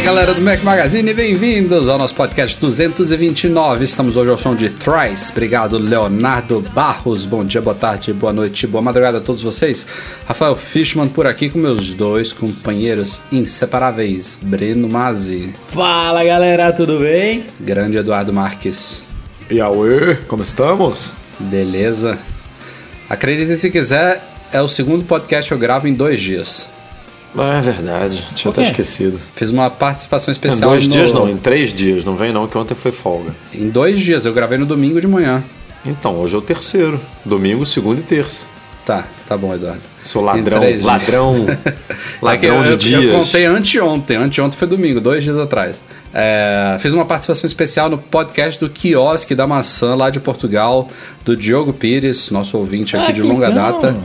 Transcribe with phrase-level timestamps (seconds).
[0.00, 3.84] Fala galera do Mac Magazine, bem-vindos ao nosso podcast 229.
[3.84, 5.30] Estamos hoje ao som de Thrice.
[5.30, 7.26] Obrigado, Leonardo Barros.
[7.26, 9.86] Bom dia, boa tarde, boa noite, boa madrugada a todos vocês.
[10.24, 15.54] Rafael Fishman por aqui com meus dois companheiros inseparáveis, Breno Mazzi.
[15.68, 17.44] Fala galera, tudo bem?
[17.60, 19.04] Grande Eduardo Marques.
[19.50, 21.12] E Aue, como estamos?
[21.38, 22.18] Beleza.
[23.08, 26.69] Acreditem se quiser, é o segundo podcast que eu gravo em dois dias.
[27.38, 29.18] Ah, é verdade, tinha até esquecido.
[29.36, 30.70] Fiz uma participação Em especial.
[30.70, 33.34] dois no- dias não, em três dias, não vem não, que ontem foi folga.
[33.54, 35.42] Em dois dias, eu gravei no domingo de manhã.
[35.86, 37.00] Então, hoje é o terceiro.
[37.24, 38.46] Domingo, segunda e terça.
[38.84, 39.80] Tá, tá bom, Eduardo.
[40.02, 41.72] Seu Em ladrão, ladrão, É
[42.20, 43.14] ladrão eu, de eu- dias.
[43.14, 45.84] Eu contei anteontem, anteontem foi domingo, dois dias atrás.
[46.12, 50.88] É, fiz uma participação especial no podcast do Quiosque da Maçã, lá de Portugal,
[51.24, 53.74] do Diogo Pires, nosso ouvinte aqui Ah, de longa legal.
[53.74, 53.96] data.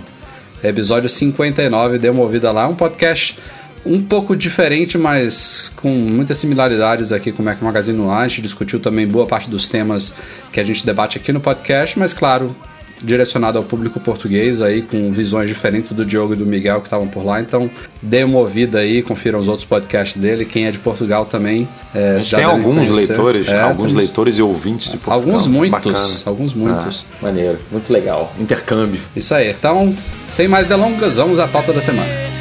[0.70, 2.68] Episódio 59, dê uma ouvida lá.
[2.68, 3.38] Um podcast
[3.86, 8.24] um pouco diferente, mas com muitas similaridades aqui com o Mac Magazine no ar.
[8.24, 10.14] A gente discutiu também boa parte dos temas
[10.52, 12.56] que a gente debate aqui no podcast, mas claro,
[13.02, 17.08] direcionado ao público português aí, com visões diferentes do Diogo e do Miguel que estavam
[17.08, 17.40] por lá.
[17.42, 17.70] Então,
[18.02, 20.46] dê uma ouvida aí, confiram os outros podcasts dele.
[20.46, 21.68] Quem é de Portugal também.
[21.94, 23.08] É, A gente já tem deve alguns conhecer.
[23.08, 25.18] leitores, É, alguns temos leitores e ouvintes de Portugal.
[25.20, 26.06] Alguns muitos, Bacana.
[26.26, 27.06] alguns muitos.
[27.14, 28.34] Ah, maneiro, muito legal.
[28.40, 29.00] Intercâmbio.
[29.16, 29.52] Isso aí.
[29.52, 29.96] Então,
[30.30, 32.35] sem mais delongas, vamos à pauta da semana.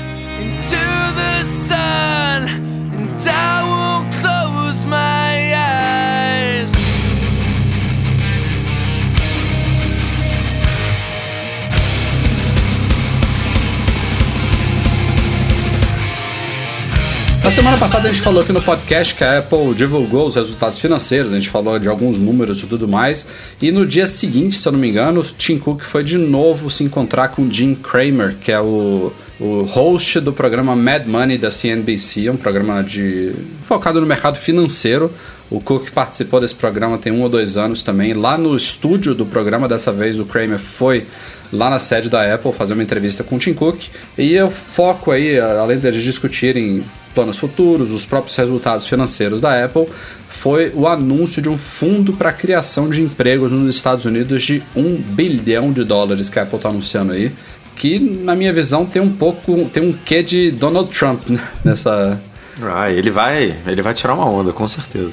[17.55, 21.33] Semana passada a gente falou aqui no podcast que a Apple divulgou os resultados financeiros,
[21.33, 23.29] a gente falou de alguns números e tudo mais.
[23.63, 26.83] E no dia seguinte, se eu não me engano, Tim Cook foi de novo se
[26.83, 32.29] encontrar com Jim Cramer, que é o, o host do programa Mad Money da CNBC,
[32.29, 33.33] um programa de
[33.63, 35.09] focado no mercado financeiro.
[35.49, 38.15] O Cook participou desse programa tem um ou dois anos também.
[38.15, 41.07] Lá no estúdio do programa, dessa vez o Kramer foi
[41.53, 43.85] lá na sede da Apple fazer uma entrevista com o Tim Cook.
[44.19, 46.83] E o foco aí, além deles discutirem
[47.15, 49.87] planos futuros, os próprios resultados financeiros da Apple,
[50.29, 54.63] foi o anúncio de um fundo para a criação de empregos nos Estados Unidos de
[54.75, 57.33] um bilhão de dólares que a Apple está anunciando aí.
[57.77, 59.69] Que, na minha visão, tem um pouco.
[59.73, 62.21] tem um quê de Donald Trump né, nessa,
[62.63, 65.13] Ah, ele vai, ele vai tirar uma onda, com certeza.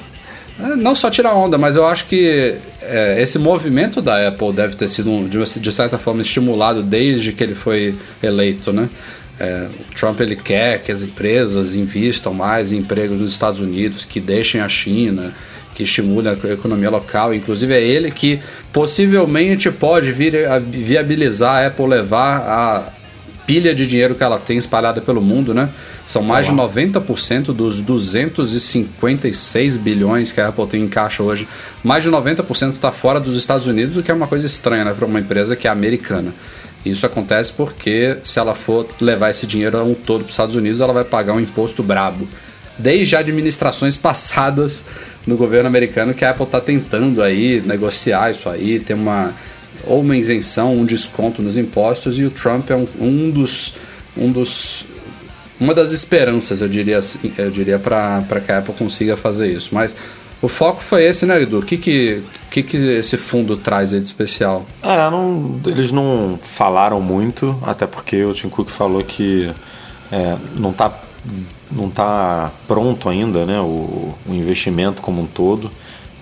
[0.60, 4.76] é, Não só tirar onda, mas eu acho que é, esse movimento da Apple deve
[4.76, 8.88] ter sido, de certa forma, estimulado desde que ele foi eleito, né?
[9.42, 14.04] É, o Trump ele quer que as empresas invistam mais em empregos nos Estados Unidos,
[14.04, 15.34] que deixem a China,
[15.74, 17.34] que estimulem a economia local.
[17.34, 18.38] Inclusive é ele que
[18.72, 22.92] possivelmente pode vir a viabilizar a Apple levar a
[23.44, 25.70] pilha de dinheiro que ela tem espalhada pelo mundo, né?
[26.06, 31.48] São mais de 90% dos 256 bilhões que a Apple tem em caixa hoje.
[31.82, 34.94] Mais de 90% está fora dos Estados Unidos, o que é uma coisa estranha, né,
[34.96, 36.32] para uma empresa que é americana.
[36.84, 40.54] Isso acontece porque se ela for levar esse dinheiro a um todo para os Estados
[40.54, 42.26] Unidos, ela vai pagar um imposto brabo.
[42.78, 44.84] Desde administrações passadas
[45.26, 49.32] no governo americano que a Apple está tentando aí negociar isso aí, ter uma
[49.84, 53.74] ou uma isenção, um desconto nos impostos e o Trump é um, um dos
[54.16, 54.84] um dos
[55.60, 59.70] uma das esperanças, eu diria assim, eu diria para que a Apple consiga fazer isso.
[59.72, 59.94] Mas
[60.42, 61.60] o foco foi esse, né, Edu?
[61.60, 64.66] O que que, que, que esse fundo traz aí de especial?
[64.82, 69.50] É, não, eles não falaram muito, até porque o Tim Cook falou que
[70.10, 70.92] é, não está
[71.70, 75.70] não tá pronto ainda né, o, o investimento como um todo.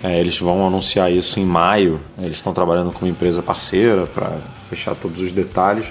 [0.03, 1.99] É, eles vão anunciar isso em maio.
[2.19, 4.37] Eles estão trabalhando com uma empresa parceira para
[4.69, 5.85] fechar todos os detalhes.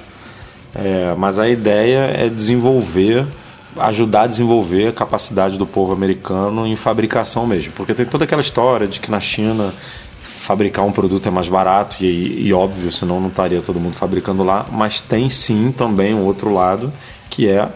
[0.75, 3.27] É, mas a ideia é desenvolver,
[3.77, 7.73] ajudar a desenvolver a capacidade do povo americano em fabricação mesmo.
[7.73, 9.73] Porque tem toda aquela história de que na China
[10.19, 14.43] fabricar um produto é mais barato e, e óbvio, senão não estaria todo mundo fabricando
[14.43, 14.67] lá.
[14.71, 16.93] Mas tem sim também um outro lado
[17.29, 17.69] que é,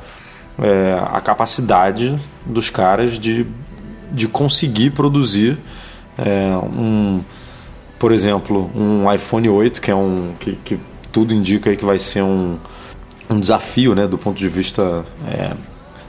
[0.59, 3.47] é a capacidade dos caras de
[4.15, 5.59] de conseguir produzir
[6.17, 7.23] é, um,
[7.99, 10.79] por exemplo, um iPhone 8, que é um que, que
[11.11, 12.57] tudo indica que vai ser um,
[13.29, 15.53] um desafio, né, do ponto de vista é,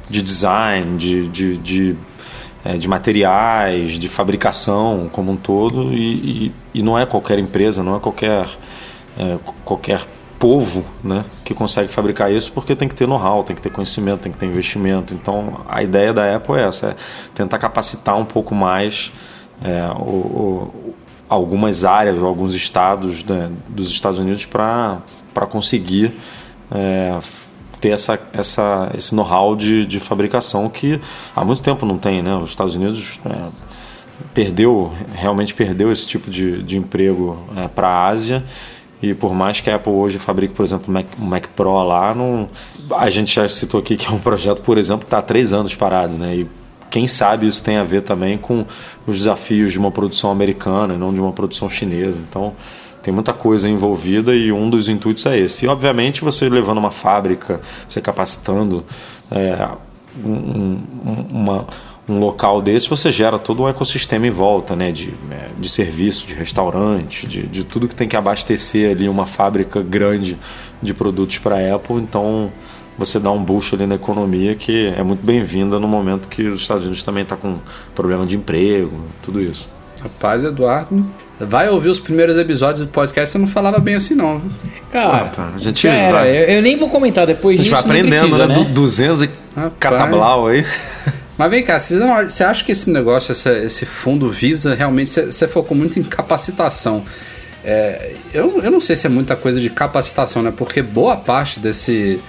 [0.10, 1.96] de design, de, de, de,
[2.64, 7.84] é, de, materiais, de fabricação como um todo, e, e, e, não é qualquer empresa,
[7.84, 8.48] não é qualquer,
[9.18, 10.06] é, qualquer
[10.38, 14.22] povo né, que consegue fabricar isso, porque tem que ter know-how, tem que ter conhecimento,
[14.22, 15.14] tem que ter investimento.
[15.14, 16.96] Então a ideia da Apple é essa, é
[17.34, 19.12] tentar capacitar um pouco mais
[19.64, 20.96] é, o, o,
[21.28, 25.02] algumas áreas, alguns estados né, dos Estados Unidos para
[25.50, 26.14] conseguir
[26.72, 27.18] é,
[27.86, 31.00] ter essa, essa, esse know-how de, de fabricação que
[31.36, 32.24] há muito tempo não tem.
[32.24, 32.36] Né?
[32.36, 33.50] Os Estados Unidos é,
[34.34, 38.44] perdeu, realmente perdeu esse tipo de, de emprego é, para a Ásia.
[39.04, 42.16] E por mais que a Apple hoje fabrique, por exemplo, o Mac, Mac Pro lá,
[42.16, 42.50] não,
[42.98, 45.54] a gente já citou aqui que é um projeto, por exemplo, que está há três
[45.54, 46.16] anos parado.
[46.16, 46.38] Né?
[46.38, 46.48] E
[46.90, 48.64] quem sabe isso tem a ver também com
[49.06, 52.20] os desafios de uma produção americana e não de uma produção chinesa.
[52.28, 52.56] Então,
[53.06, 55.66] tem muita coisa envolvida e um dos intuitos é esse.
[55.66, 58.84] E, obviamente, você levando uma fábrica, você capacitando
[59.30, 59.68] é,
[60.26, 60.80] um,
[61.32, 61.68] uma,
[62.10, 64.92] um local desse, você gera todo um ecossistema em volta, né?
[64.92, 69.28] De, é, de serviço, de restaurante, de, de tudo que tem que abastecer ali uma
[69.28, 70.36] fábrica grande
[70.82, 71.98] de produtos para a Apple.
[71.98, 72.52] Então,
[72.98, 76.62] você dá um boost ali na economia que é muito bem-vinda no momento que os
[76.62, 77.60] Estados Unidos também está com
[77.94, 79.70] problema de emprego, tudo isso.
[80.02, 81.06] Rapaz, Eduardo,
[81.40, 84.42] vai ouvir os primeiros episódios do podcast, você não falava bem assim, não.
[84.92, 86.30] Cara, ah, a gente vai.
[86.30, 87.74] Eu, eu, nem vou comentar depois disso.
[87.74, 88.64] A gente vai aprendendo, precisa, né?
[88.64, 88.74] né?
[88.74, 89.30] 200 e
[89.80, 90.66] catablau aí.
[91.38, 95.10] Mas vem cá, você, não, você acha que esse negócio, esse, esse fundo visa realmente.
[95.10, 97.04] Você, você focou muito em capacitação.
[97.64, 100.54] É, eu, eu não sei se é muita coisa de capacitação, né?
[100.56, 102.22] Porque boa parte desse.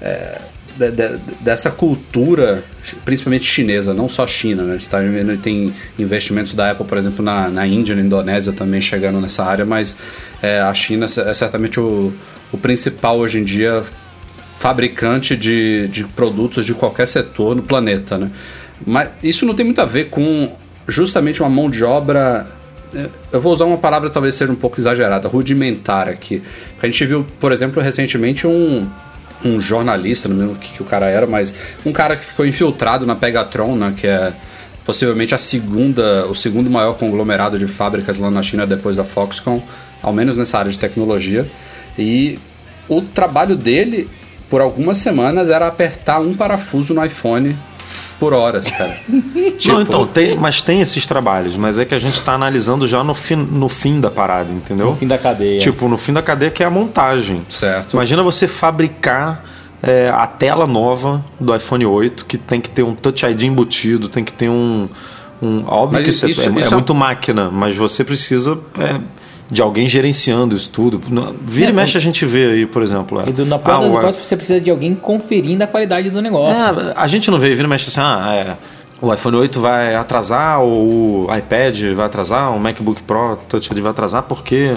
[0.00, 0.38] É,
[0.76, 2.62] de, de, dessa cultura,
[3.04, 4.70] principalmente chinesa, não só China, né?
[4.70, 8.52] A gente está vendo tem investimentos da Apple, por exemplo, na, na Índia, na Indonésia
[8.52, 9.96] também chegando nessa área, mas
[10.42, 12.12] é, a China é certamente o,
[12.52, 13.82] o principal hoje em dia
[14.58, 18.30] fabricante de, de produtos de qualquer setor no planeta, né?
[18.86, 22.46] Mas isso não tem muito a ver com justamente uma mão de obra
[22.94, 26.42] é, eu vou usar uma palavra talvez seja um pouco exagerada, rudimentar aqui.
[26.80, 28.86] A gente viu, por exemplo, recentemente um,
[29.44, 31.54] um jornalista, não lembro o que, que o cara era, mas
[31.84, 34.32] um cara que ficou infiltrado na Pegatron, né, que é
[34.84, 39.60] possivelmente a segunda, o segundo maior conglomerado de fábricas lá na China depois da Foxconn,
[40.02, 41.46] ao menos nessa área de tecnologia.
[41.98, 42.38] E
[42.88, 44.08] o trabalho dele,
[44.50, 47.56] por algumas semanas, era apertar um parafuso no iPhone
[48.18, 48.96] por horas, cara.
[49.58, 49.74] tipo...
[49.74, 53.02] Não, então, tem, mas tem esses trabalhos, mas é que a gente está analisando já
[53.02, 54.90] no fim, no fim da parada, entendeu?
[54.90, 55.58] No fim da cadeia.
[55.58, 57.44] Tipo, no fim da cadeia que é a montagem.
[57.48, 57.94] Certo.
[57.94, 59.44] Imagina você fabricar
[59.82, 64.08] é, a tela nova do iPhone 8, que tem que ter um Touch ID embutido,
[64.08, 64.88] tem que ter um.
[65.42, 68.58] um óbvio mas que isso, isso, é, isso é, é, muito máquina, mas você precisa.
[69.52, 71.00] É, de alguém gerenciando isso tudo.
[71.44, 73.20] Vira é, e mexe a gente vê aí, por exemplo.
[73.20, 73.28] É.
[73.28, 76.22] E do, na pior ah, das hipóteses, você precisa de alguém conferindo a qualidade do
[76.22, 76.62] negócio.
[76.62, 78.56] É, a gente não vê, vira e mexe assim, ah, é,
[79.00, 83.80] o iPhone 8 vai atrasar, ou o iPad vai atrasar, o MacBook Pro Touch ID
[83.80, 84.76] vai atrasar, porque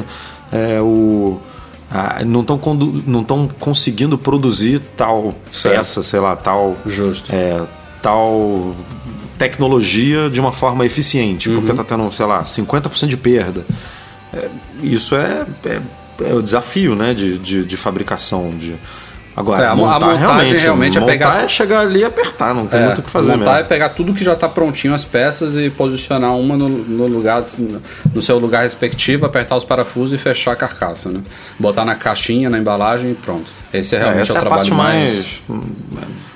[0.51, 1.39] é, o...
[1.89, 2.60] Ah, não estão
[3.06, 5.75] não estão conseguindo produzir tal certo.
[5.75, 7.62] peça, sei lá, tal justo, é,
[8.01, 8.75] tal
[9.38, 11.56] tecnologia de uma forma eficiente, uhum.
[11.56, 13.63] porque está tendo, sei lá, 50% de perda.
[14.34, 14.50] É,
[14.94, 15.82] isso é, é,
[16.30, 18.50] é, o desafio né, de, de, de fabricação.
[18.58, 18.75] De,
[19.36, 21.44] Agora, é, a, montar, a montagem realmente, realmente é pegar.
[21.44, 23.65] é chegar ali e apertar, não tem é, muito o que fazer montar mesmo.
[23.65, 27.44] é pegar tudo que já está prontinho, as peças, e posicionar uma no, no, lugar,
[28.13, 31.10] no seu lugar respectivo, apertar os parafusos e fechar a carcaça.
[31.10, 31.22] Né?
[31.60, 33.51] Botar na caixinha, na embalagem e pronto.
[33.74, 35.42] Esse é realmente é, o trabalho é mais...
[35.50, 35.65] mais...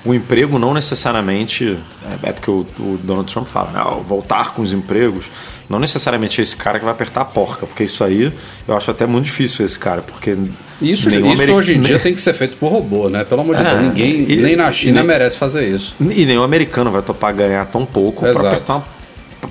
[0.04, 1.78] O emprego não necessariamente.
[2.24, 5.30] É, é porque o, o Donald Trump fala, né, voltar com os empregos
[5.70, 8.32] não necessariamente esse cara que vai apertar a porca, porque isso aí
[8.66, 10.36] eu acho até muito difícil esse cara, porque.
[10.82, 13.22] Isso, isso hoje em dia tem que ser feito por robô, né?
[13.22, 15.94] Pelo amor de é, Deus, ninguém, e, nem na China nem, merece fazer isso.
[16.00, 18.84] E nenhum americano vai topar ganhar tão pouco para apertar, uma,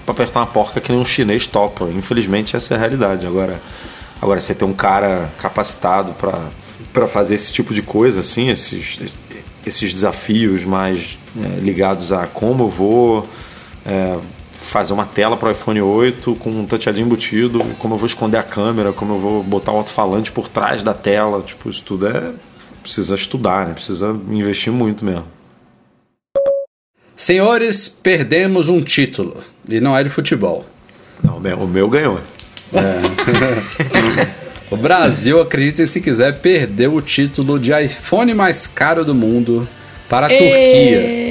[0.08, 1.86] apertar uma porca que nem um chinês topa.
[1.86, 3.26] Infelizmente, essa é a realidade.
[3.26, 3.62] Agora,
[4.22, 6.14] agora você ter um cara capacitado
[6.92, 9.00] para fazer esse tipo de coisa, assim, esses,
[9.66, 13.30] esses desafios mais é, ligados a como eu vou.
[13.86, 14.18] É,
[14.60, 18.06] fazer uma tela para o iPhone 8 com um Touch ID embutido, como eu vou
[18.06, 21.82] esconder a câmera, como eu vou botar o alto-falante por trás da tela, tipo, isso
[21.84, 22.34] tudo é
[22.82, 23.74] precisa estudar, né?
[23.74, 25.26] Precisa investir muito mesmo.
[27.16, 29.38] Senhores, perdemos um título
[29.68, 30.66] e não é de futebol.
[31.22, 32.20] Não, o meu ganhou.
[32.74, 33.02] É.
[34.72, 39.68] o Brasil, acreditem se quiser, perdeu o título de iPhone mais caro do mundo
[40.08, 41.29] para a Turquia.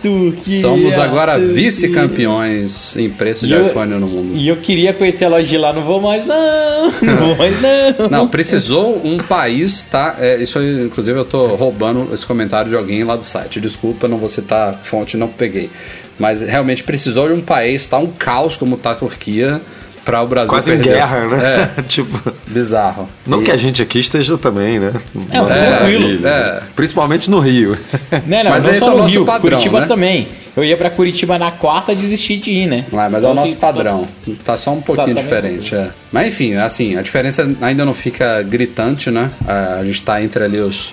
[0.00, 0.60] Turquia.
[0.60, 4.36] Somos agora vice-campeões em preço de eu- iPhone no mundo.
[4.36, 7.54] E eu queria conhecer a loja de lá, não vou mais não, não vou mais
[7.60, 8.08] não.
[8.10, 10.16] Não, precisou um país, tá?
[10.18, 13.60] É, isso aí, inclusive, eu tô roubando esse comentário de alguém lá do site.
[13.60, 15.70] Desculpa, não vou citar fonte, não peguei.
[16.18, 17.98] Mas realmente precisou de um país, tá?
[17.98, 19.60] Um caos como tá a Turquia
[20.04, 20.94] para o Brasil Quase em perder.
[20.94, 21.70] guerra, né?
[21.78, 23.08] É, tipo, bizarro.
[23.26, 24.92] não E- que a gente aqui esteja também, né?
[25.30, 26.26] É, Uma tranquilo.
[26.26, 26.62] É.
[26.74, 27.76] Principalmente no Rio.
[28.26, 29.86] Não, não, Mas não só é o no nosso Rio, padrão, Curitiba né?
[29.86, 30.28] também.
[30.56, 32.84] Eu ia pra Curitiba na quarta, desisti de ir, né?
[32.92, 34.06] Ah, mas é Então, o nosso assim, padrão.
[34.44, 35.90] Tá só um pouquinho Tá, tá diferente, é.
[36.10, 39.30] Mas enfim, assim, a diferença ainda não fica gritante, né?
[39.46, 40.92] A a gente tá entre ali os.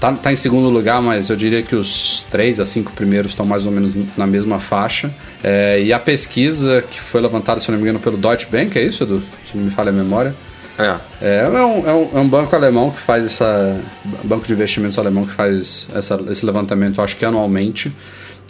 [0.00, 3.46] Tá, tá em segundo lugar, mas eu diria que os três a cinco primeiros estão
[3.46, 5.10] mais ou menos na mesma faixa.
[5.42, 8.82] É, e a pesquisa que foi levantada, se não me engano, pelo Deutsche Bank, é
[8.82, 9.22] isso, Edu?
[9.50, 10.34] Se não me falha a memória.
[10.78, 10.96] É.
[11.22, 13.80] É, é, um, é, um, é um banco alemão que faz essa.
[14.24, 17.92] Banco de investimentos alemão que faz essa, esse levantamento, acho que anualmente.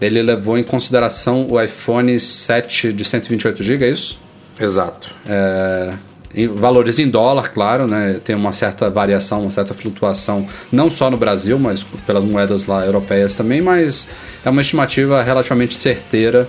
[0.01, 4.19] Ele levou em consideração o iPhone 7 de 128 GB, é isso?
[4.59, 5.11] Exato.
[5.29, 5.95] É,
[6.35, 8.21] em valores em dólar, claro, né?
[8.25, 12.85] Tem uma certa variação, uma certa flutuação, não só no Brasil, mas pelas moedas lá
[12.85, 14.09] europeias também, mas
[14.45, 16.49] é uma estimativa relativamente certeira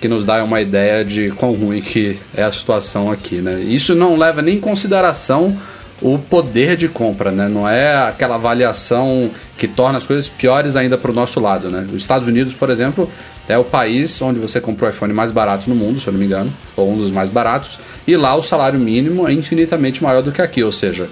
[0.00, 3.60] que nos dá uma ideia de quão ruim que é a situação aqui, né?
[3.60, 5.56] Isso não leva nem em consideração
[6.00, 7.48] o poder de compra, né?
[7.48, 11.86] Não é aquela avaliação que torna as coisas piores ainda para o nosso lado, né?
[11.88, 13.10] Os Estados Unidos, por exemplo,
[13.48, 16.20] é o país onde você comprou o iPhone mais barato no mundo, se eu não
[16.20, 20.22] me engano, ou um dos mais baratos, e lá o salário mínimo é infinitamente maior
[20.22, 21.08] do que aqui, ou seja,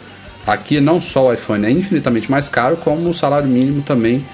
[0.46, 4.24] aqui não só o iPhone é infinitamente mais caro, como o salário mínimo também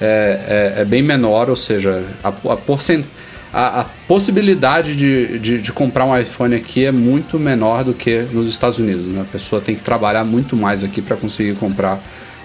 [0.00, 3.06] é, é- é bem menor, ou seja, a, a, porcent-
[3.52, 8.26] a- a possibilidade de, de, de comprar um iPhone aqui é muito menor do que
[8.32, 9.06] nos Estados Unidos.
[9.06, 9.22] Né?
[9.22, 11.98] A pessoa tem que trabalhar muito mais aqui para conseguir comprar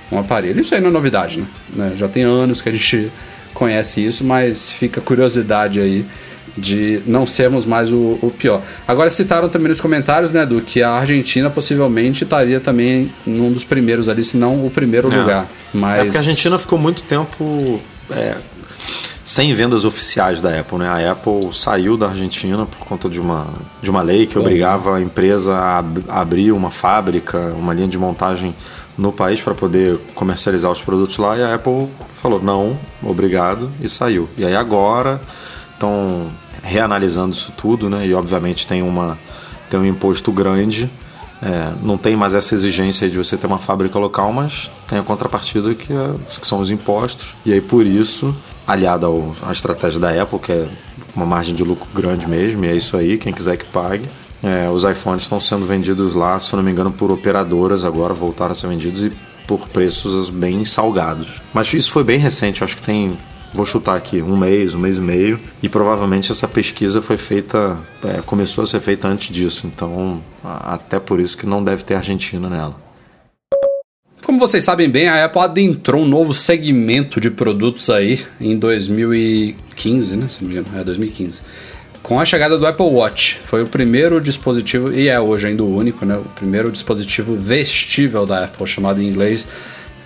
[0.09, 0.61] um aparelho.
[0.61, 1.43] Isso aí não é novidade,
[1.75, 1.91] né?
[1.95, 3.11] Já tem anos que a gente
[3.53, 6.05] conhece isso, mas fica curiosidade aí
[6.57, 8.61] de não sermos mais o, o pior.
[8.85, 13.63] Agora citaram também nos comentários, né, do que a Argentina possivelmente estaria também num dos
[13.63, 15.17] primeiros ali, se não o primeiro É.
[15.17, 15.47] lugar.
[15.73, 17.79] Mas É porque a Argentina ficou muito tempo
[18.09, 18.35] é,
[19.23, 20.89] sem vendas oficiais da Apple, né?
[20.89, 23.47] A Apple saiu da Argentina por conta de uma,
[23.81, 27.97] de uma lei que obrigava a empresa a ab- abrir uma fábrica, uma linha de
[27.97, 28.53] montagem
[29.01, 33.89] no país para poder comercializar os produtos lá e a Apple falou não, obrigado e
[33.89, 34.29] saiu.
[34.37, 35.19] E aí agora
[35.73, 36.27] estão
[36.61, 38.05] reanalisando isso tudo, né?
[38.05, 39.17] E obviamente tem uma
[39.69, 40.89] tem um imposto grande
[41.43, 45.01] é, não tem mais essa exigência de você ter uma fábrica local, mas tem a
[45.01, 47.33] contrapartida que, é- que são os impostos.
[47.43, 48.35] E aí, por isso,
[48.67, 50.67] aliado ao- à estratégia da Apple, que é
[51.15, 54.07] uma margem de lucro grande mesmo, e é isso aí, quem quiser que pague.
[54.43, 58.51] É, os iPhones estão sendo vendidos lá, se não me engano, por operadoras agora, voltaram
[58.51, 59.11] a ser vendidos e
[59.47, 61.41] por preços bem salgados.
[61.53, 63.17] Mas isso foi bem recente, acho que tem
[63.53, 67.77] vou chutar aqui, um mês, um mês e meio, e provavelmente essa pesquisa foi feita,
[68.03, 71.95] é, começou a ser feita antes disso, então até por isso que não deve ter
[71.95, 72.75] Argentina nela.
[74.23, 80.15] Como vocês sabem bem, a Apple adentrou um novo segmento de produtos aí em 2015,
[80.15, 80.27] né?
[80.27, 81.41] Se não me engano, é 2015.
[82.03, 83.39] Com a chegada do Apple Watch.
[83.43, 86.17] Foi o primeiro dispositivo, e é hoje ainda o único, né?
[86.17, 89.47] O primeiro dispositivo vestível da Apple, chamado em inglês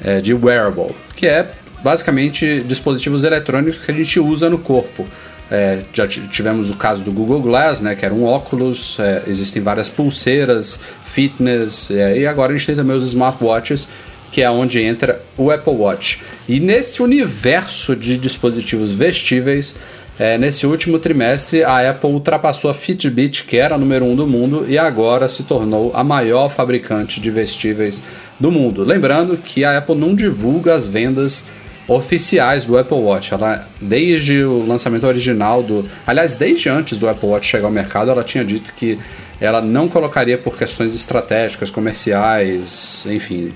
[0.04, 1.50] é, de wearable, que é
[1.82, 5.08] basicamente dispositivos eletrônicos que a gente usa no corpo.
[5.50, 9.24] É, já ti- tivemos o caso do Google Glass, né, que era um óculos, é,
[9.28, 13.88] existem várias pulseiras, fitness, é, e agora a gente tem também os smartwatches,
[14.32, 16.20] que é onde entra o Apple Watch.
[16.50, 19.76] E nesse universo de dispositivos vestíveis,
[20.18, 24.26] é, nesse último trimestre, a Apple ultrapassou a Fitbit, que era a número um do
[24.26, 28.02] mundo, e agora se tornou a maior fabricante de vestíveis
[28.40, 28.84] do mundo.
[28.84, 31.44] Lembrando que a Apple não divulga as vendas
[31.88, 33.34] oficiais do Apple Watch.
[33.34, 35.88] Ela, desde o lançamento original do.
[36.08, 38.98] Aliás, desde antes do Apple Watch chegar ao mercado, ela tinha dito que
[39.40, 43.54] ela não colocaria por questões estratégicas, comerciais, enfim.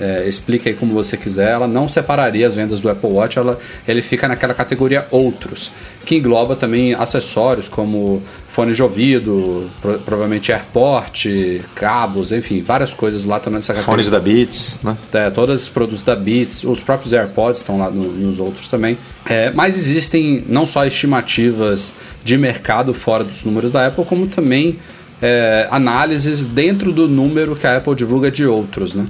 [0.00, 3.58] É, explica aí como você quiser, ela não separaria as vendas do Apple Watch, ela,
[3.86, 5.72] ele fica naquela categoria outros,
[6.04, 11.26] que engloba também acessórios como fones de ouvido, pro- provavelmente AirPort,
[11.74, 14.04] cabos, enfim, várias coisas lá estão nessa categoria.
[14.04, 14.96] Fones da Beats, né?
[15.12, 18.96] É, todos os produtos da Beats, os próprios AirPods estão lá no- nos outros também.
[19.28, 21.92] É, mas existem não só estimativas
[22.24, 24.78] de mercado fora dos números da Apple, como também
[25.20, 29.04] é, análises dentro do número que a Apple divulga de outros, né?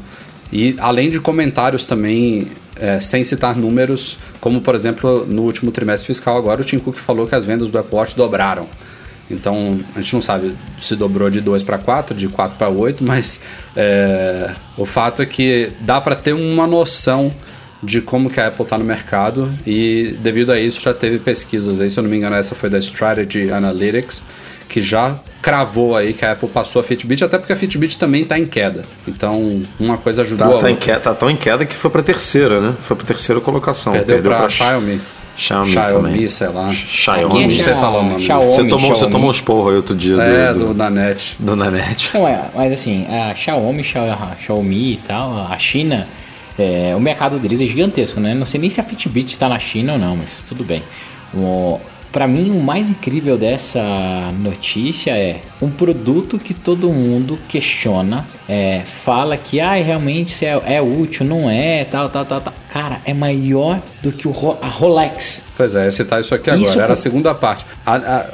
[0.52, 6.06] E além de comentários também, é, sem citar números, como por exemplo no último trimestre
[6.06, 8.68] fiscal agora, o Tim Cook falou que as vendas do Apple Watch dobraram.
[9.30, 13.04] Então, a gente não sabe se dobrou de 2 para 4, de 4 para 8,
[13.04, 13.42] mas
[13.76, 17.34] é, o fato é que dá para ter uma noção
[17.82, 21.80] de como que a Apple está no mercado e devido a isso já teve pesquisas
[21.80, 24.24] aí, se eu não me engano essa foi da Strategy Analytics,
[24.68, 28.22] que já cravou aí que a Apple passou a Fitbit, até porque a Fitbit também
[28.22, 28.84] está em queda.
[29.06, 30.70] Então, uma coisa ajudou Tá, a tá, outra.
[30.70, 32.74] em queda, tá tão em queda que foi pra terceira, né?
[32.80, 33.92] Foi pra terceira colocação.
[33.92, 35.00] Perdeu, pra, pra Xiaomi.
[35.36, 36.28] Xiaomi, Xiaomi, também.
[36.28, 36.72] sei lá.
[36.72, 37.42] Xiaomi.
[37.44, 38.24] Não sei falar o nome.
[38.24, 39.12] Xiaomi, Você tomou, você Xiaomi.
[39.12, 41.36] tomou uns porros aí outro dia É, do, do, do, da net.
[41.38, 42.10] do Nanete.
[42.14, 46.08] Não, é, mas assim, a Xiaomi, a Xiaomi e tal, a China,
[46.58, 48.34] é, o mercado deles é gigantesco, né?
[48.34, 50.82] Não sei nem se a Fitbit tá na China ou não, mas tudo bem.
[51.32, 51.78] O,
[52.12, 53.82] pra mim, o mais incrível dessa
[54.38, 60.80] notícia é um produto que todo mundo questiona, é, fala que ah, realmente é, é
[60.82, 62.54] útil, não é, tal, tal, tal, tal.
[62.72, 65.44] Cara, é maior do que o, a Rolex.
[65.56, 66.68] Pois é, citar isso aqui agora.
[66.68, 67.64] Isso Era a segunda parte.
[67.84, 68.26] A, a-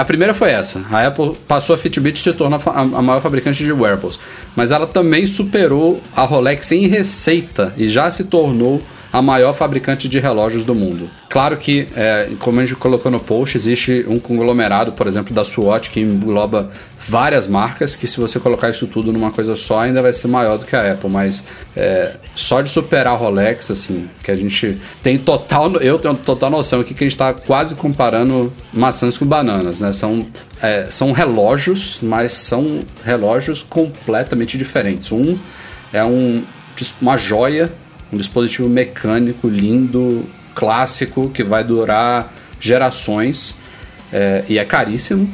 [0.00, 0.82] a primeira foi essa.
[0.90, 4.18] A Apple passou a Fitbit e se tornou a- a maior fabricante de wearables.
[4.56, 8.82] Mas ela também superou a Rolex em receita e já se tornou
[9.14, 11.08] a maior fabricante de relógios do mundo.
[11.28, 15.44] Claro que, é, como a gente colocou no post, existe um conglomerado, por exemplo, da
[15.44, 16.68] Swatch, que engloba
[16.98, 20.58] várias marcas, que se você colocar isso tudo numa coisa só, ainda vai ser maior
[20.58, 21.08] do que a Apple.
[21.08, 26.16] Mas é, só de superar a Rolex, assim, que a gente tem total, eu tenho
[26.16, 29.92] total noção aqui que a gente está quase comparando maçãs com bananas, né?
[29.92, 30.26] São,
[30.60, 35.12] é, são relógios, mas são relógios completamente diferentes.
[35.12, 35.38] Um
[35.92, 36.42] é um,
[37.00, 37.72] uma joia,
[38.14, 43.54] um dispositivo mecânico lindo, clássico, que vai durar gerações
[44.12, 45.28] é, e é caríssimo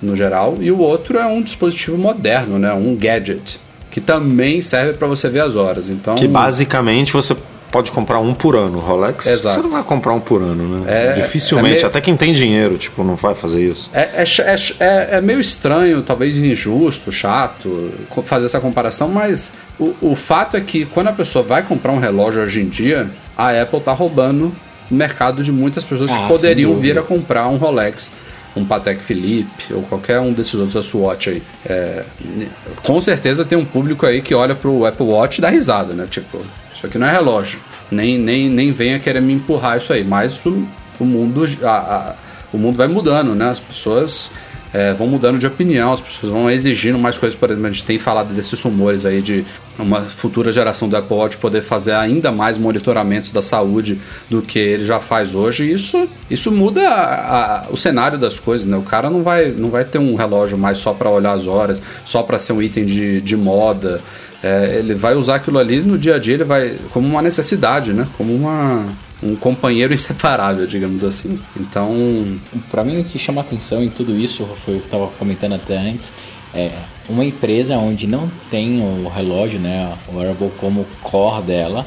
[0.00, 0.58] no geral.
[0.60, 2.72] E o outro é um dispositivo moderno, né?
[2.72, 3.58] Um gadget
[3.90, 5.88] que também serve para você ver as horas.
[5.88, 7.34] Então Que basicamente você
[7.70, 9.26] pode comprar um por ano, Rolex.
[9.26, 9.56] Exato.
[9.56, 11.10] Você não vai comprar um por ano, né?
[11.10, 13.90] É- Dificilmente, é meio- até quem tem dinheiro, tipo, não vai fazer isso.
[13.92, 17.90] É, é, é é- é meio estranho, talvez injusto, chato,
[18.24, 21.98] fazer essa comparação, mas o, o fato é que quando a pessoa vai comprar um
[21.98, 24.52] relógio hoje em dia, a Apple tá roubando
[24.90, 28.10] o mercado de muitas pessoas Ah, que poderiam vir a comprar um Rolex,
[28.56, 31.42] um Patek Philippe ou qualquer um desses outros da Swatch aí.
[31.66, 32.04] É,
[32.82, 36.06] com certeza tem um público aí que olha pro Apple Watch e dá risada, né?
[36.10, 36.40] Tipo,
[36.74, 37.60] isso aqui não é relógio.
[37.90, 40.02] Nem, nem, nem venha querer me empurrar isso aí.
[40.04, 40.66] Mas o,
[40.98, 42.14] o mundo a- a-
[42.52, 43.50] o mundo vai mudando, né?
[43.50, 44.30] As pessoas
[44.72, 47.38] é, vão mudando de opinião, as pessoas vão exigindo mais coisas.
[47.38, 49.44] Por exemplo, a gente tem falado desses rumores aí de
[49.78, 54.58] uma futura geração do Apple Watch poder fazer ainda mais monitoramentos da saúde do que
[54.58, 55.70] ele já faz hoje.
[55.72, 58.76] Isso, isso muda a- a- o cenário das coisas, né?
[58.76, 61.80] O cara não vai, não vai ter um relógio mais só para olhar as horas,
[62.04, 64.00] só para ser um item de, de moda.
[64.42, 67.92] É, ele vai usar aquilo ali no dia a dia, ele vai como uma necessidade,
[67.92, 68.06] né?
[68.16, 68.84] Como uma,
[69.22, 71.38] um companheiro inseparável, digamos assim.
[71.56, 72.38] Então,
[72.70, 75.54] Pra mim, o que chama atenção em tudo isso, foi o que eu tava comentando
[75.54, 76.12] até antes,
[76.54, 76.70] é
[77.08, 81.86] uma empresa onde não tem o relógio, né, o wearable como core dela,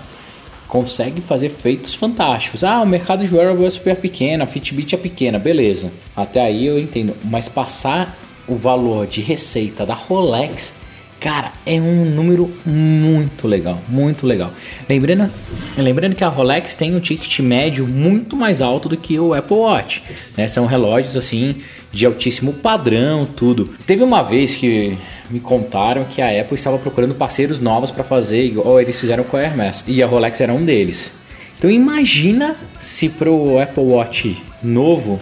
[0.68, 2.64] consegue fazer feitos fantásticos.
[2.64, 5.92] Ah, o mercado de wearable é super pequeno, a Fitbit é pequena, beleza.
[6.16, 8.18] Até aí eu entendo, mas passar
[8.48, 10.81] o valor de receita da Rolex
[11.22, 14.52] Cara, é um número muito legal, muito legal.
[14.90, 15.32] Lembrando,
[15.78, 19.56] lembrando que a Rolex tem um ticket médio muito mais alto do que o Apple
[19.56, 20.02] Watch.
[20.36, 20.48] Né?
[20.48, 21.58] São relógios assim
[21.92, 23.70] de altíssimo padrão, tudo.
[23.86, 24.98] Teve uma vez que
[25.30, 29.38] me contaram que a Apple estava procurando parceiros novos para fazer igual eles fizeram com
[29.38, 31.14] a Hermes e a Rolex era um deles.
[31.56, 35.22] Então imagina se pro Apple Watch novo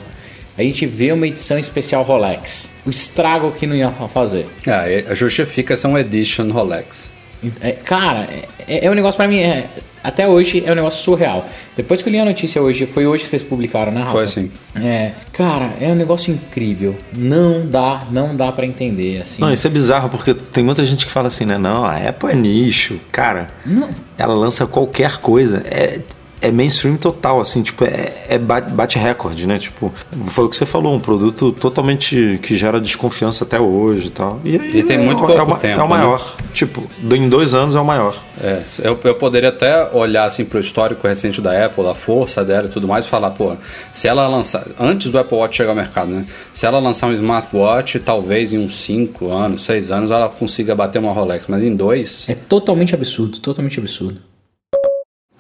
[0.60, 2.69] a gente vê uma edição especial Rolex.
[2.86, 4.45] O estrago que não ia fazer.
[4.67, 7.12] é, justifica ser um Edition Rolex.
[7.62, 8.28] É, cara,
[8.67, 9.39] é, é um negócio pra mim.
[9.39, 9.65] é-
[10.02, 11.45] até hoje é um negócio surreal.
[11.76, 14.12] Depois que eu li a notícia hoje, foi hoje que vocês publicaram, né, Rafa?
[14.13, 14.50] Foi assim.
[14.82, 16.95] É, cara, é um negócio incrível.
[17.13, 19.41] Não dá, não dá pra entender assim.
[19.41, 21.58] Não, isso é bizarro, porque tem muita gente que fala assim, né?
[21.58, 22.98] Não, a Apple é nicho.
[23.12, 23.89] Cara, Não.
[24.17, 25.63] ela lança qualquer coisa.
[25.65, 26.00] É,
[26.41, 29.58] é mainstream total, assim, tipo, é, é bate, recorde, né?
[29.60, 29.93] Tipo,
[30.25, 34.39] foi o que você falou, um produto totalmente que gera desconfiança até hoje e tal.
[34.45, 36.36] E, E tem é, muito é, pouco ma- tempo, É o maior.
[36.54, 38.15] Tipo, em dois anos é o maior.
[38.41, 42.67] É, eu, eu poderia até olhar assim pro histórico recente da Apple, a força dela
[42.67, 43.54] e tudo mais, e falar, pô,
[43.91, 46.25] se ela lançar, antes do Apple Watch chegar ao mercado, né?
[46.54, 50.99] Se ela lançar um smartwatch, talvez em uns 5 anos, 6 anos, ela consiga bater
[50.99, 52.28] uma Rolex, mas em dois.
[52.30, 54.21] É totalmente absurdo, totalmente absurdo.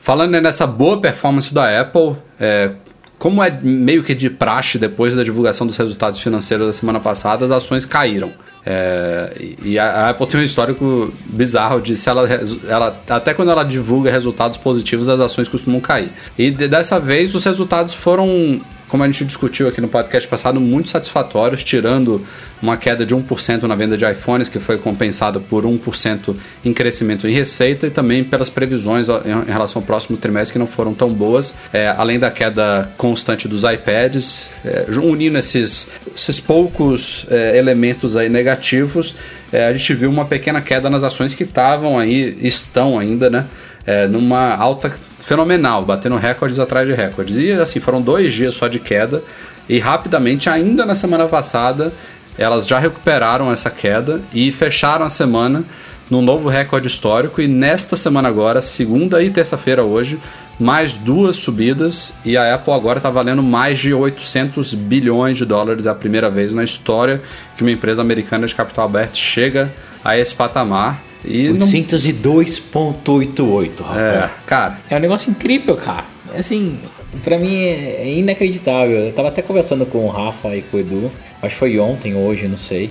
[0.09, 2.71] Falando nessa boa performance da Apple, é,
[3.19, 7.45] como é meio que de praxe depois da divulgação dos resultados financeiros da semana passada,
[7.45, 8.33] as ações caíram.
[8.65, 9.31] É,
[9.63, 12.27] e a, Apple tem um histórico bizarro de se ela,
[12.67, 12.99] ela.
[13.07, 16.09] Até quando ela divulga resultados positivos, as ações costumam cair.
[16.35, 20.59] E de- dessa vez os resultados foram como a gente discutiu aqui no podcast passado,
[20.59, 22.25] muito satisfatórios, tirando
[22.61, 27.27] uma queda de 1% na venda de iPhones, que foi compensado por 1% em crescimento
[27.27, 31.13] em receita e também pelas previsões em relação ao próximo trimestre que não foram tão
[31.13, 38.17] boas, é, além da queda constante dos iPads, é, unindo esses, esses poucos é, elementos
[38.17, 39.15] aí negativos,
[39.51, 43.45] é, a gente viu uma pequena queda nas ações que estavam aí, estão ainda, né?
[43.91, 47.37] É, numa alta fenomenal, batendo recordes atrás de recordes.
[47.37, 49.23] E assim, foram dois dias só de queda,
[49.67, 51.91] e rapidamente, ainda na semana passada,
[52.37, 55.63] elas já recuperaram essa queda e fecharam a semana
[56.07, 57.41] num novo recorde histórico.
[57.41, 60.19] E nesta semana agora, segunda e terça-feira hoje,
[60.59, 65.87] mais duas subidas e a Apple agora está valendo mais de 800 bilhões de dólares.
[65.87, 67.23] É a primeira vez na história
[67.57, 69.73] que uma empresa americana de capital aberto chega
[70.05, 71.08] a esse patamar.
[71.25, 74.23] E não- 802.88, Rafael.
[74.23, 76.05] É, cara, É um negócio incrível, cara.
[76.35, 76.77] Assim,
[77.23, 78.97] pra mim é é inacreditável.
[78.99, 82.15] Eu tava até conversando com o Rafa e com o Edu, acho que foi ontem,
[82.15, 82.89] hoje, não sei.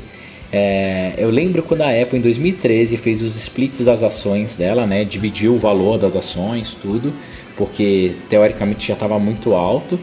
[0.50, 5.04] É, eu lembro quando a Apple em 2013 fez os splits das ações dela, né?
[5.04, 7.12] Dividiu o valor das ações, tudo,
[7.56, 10.00] porque teoricamente já estava muito alto.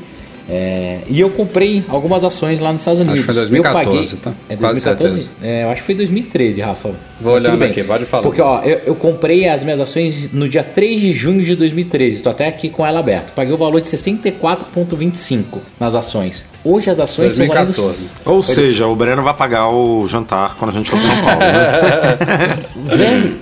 [0.48, 3.26] É, e eu comprei algumas ações lá nos Estados Acho Unidos.
[3.26, 4.32] que foi 2014, eu paguei, tá?
[4.48, 5.22] É Quase 2014?
[5.22, 5.30] certeza.
[5.42, 6.90] É, eu acho que foi 2013, Rafa.
[6.90, 7.70] Vou Mas olhando tudo bem.
[7.70, 8.24] aqui, pode falar.
[8.24, 12.18] Porque, ó, eu, eu comprei as minhas ações no dia 3 de junho de 2013.
[12.18, 13.34] Estou até aqui com ela aberta.
[13.34, 16.46] Paguei o valor de 64,25 nas ações.
[16.64, 17.80] Hoje as ações 2014.
[17.80, 17.86] estão
[18.26, 18.36] valendo.
[18.36, 21.40] Ou seja, o Breno vai pagar o jantar quando a gente for para São Paulo.
[21.40, 22.58] Né?
[22.98, 23.40] Velho,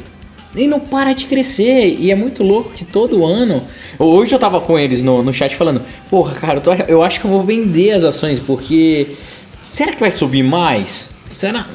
[0.56, 1.96] e não para de crescer.
[2.00, 3.63] E é muito louco que todo ano.
[3.98, 7.20] Hoje eu tava com eles no, no chat falando: Porra, cara, eu, tô eu acho
[7.20, 9.16] que eu vou vender as ações porque.
[9.62, 11.10] Será que vai subir mais?
[11.30, 11.68] Será.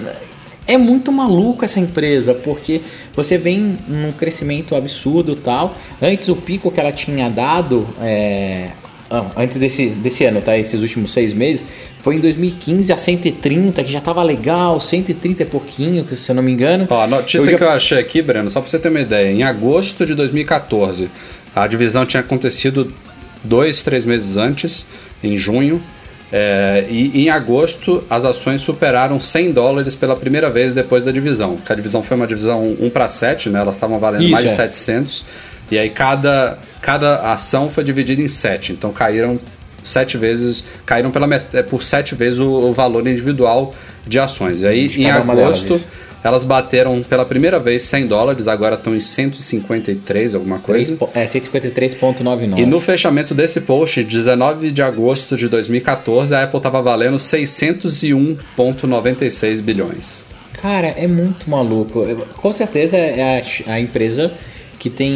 [0.67, 2.83] É muito maluco essa empresa, porque
[3.17, 5.75] você vem num crescimento absurdo tal.
[6.01, 8.69] Antes o pico que ela tinha dado, é,
[9.37, 10.57] antes desse, desse ano, tá?
[10.59, 11.64] Esses últimos seis meses,
[11.99, 16.42] foi em 2015 a 130, que já tava legal, 130 e pouquinho, se eu não
[16.42, 16.85] me engano.
[16.90, 19.01] Ó, a notícia Eu já- que eu achei aqui, Breno, só pra você ter uma
[19.01, 21.11] ideia, em agosto de 2014,
[21.55, 22.92] a divisão tinha acontecido
[23.42, 24.85] dois, três meses antes,
[25.25, 25.83] em junho,
[26.31, 31.57] é, e em agosto as ações superaram 100 dólares pela primeira vez depois da divisão.
[31.57, 33.61] Que a divisão foi uma divisão 1 para 7, né?
[33.61, 34.55] Elas estavam valendo Isso, mais de é.
[34.55, 35.25] 700.
[35.71, 38.73] E aí cada, cada ação foi dividida em 7.
[38.73, 39.39] Então caíram
[39.85, 43.75] sete vezes, caíram pela met- é, por sete vezes o, o valor individual
[44.07, 44.63] de ações.
[44.63, 45.75] E aí em agosto
[46.23, 50.99] elas bateram pela primeira vez 100 dólares, agora estão em 153, alguma coisa.
[51.15, 52.59] É, 153,99.
[52.59, 57.17] E no fechamento desse post, 19 de agosto de 2014, a Apple estava valendo
[58.57, 60.25] 601,96 bilhões.
[60.61, 62.05] Cara, é muito maluco.
[62.37, 64.33] Com certeza é a, a empresa
[64.79, 65.12] que tem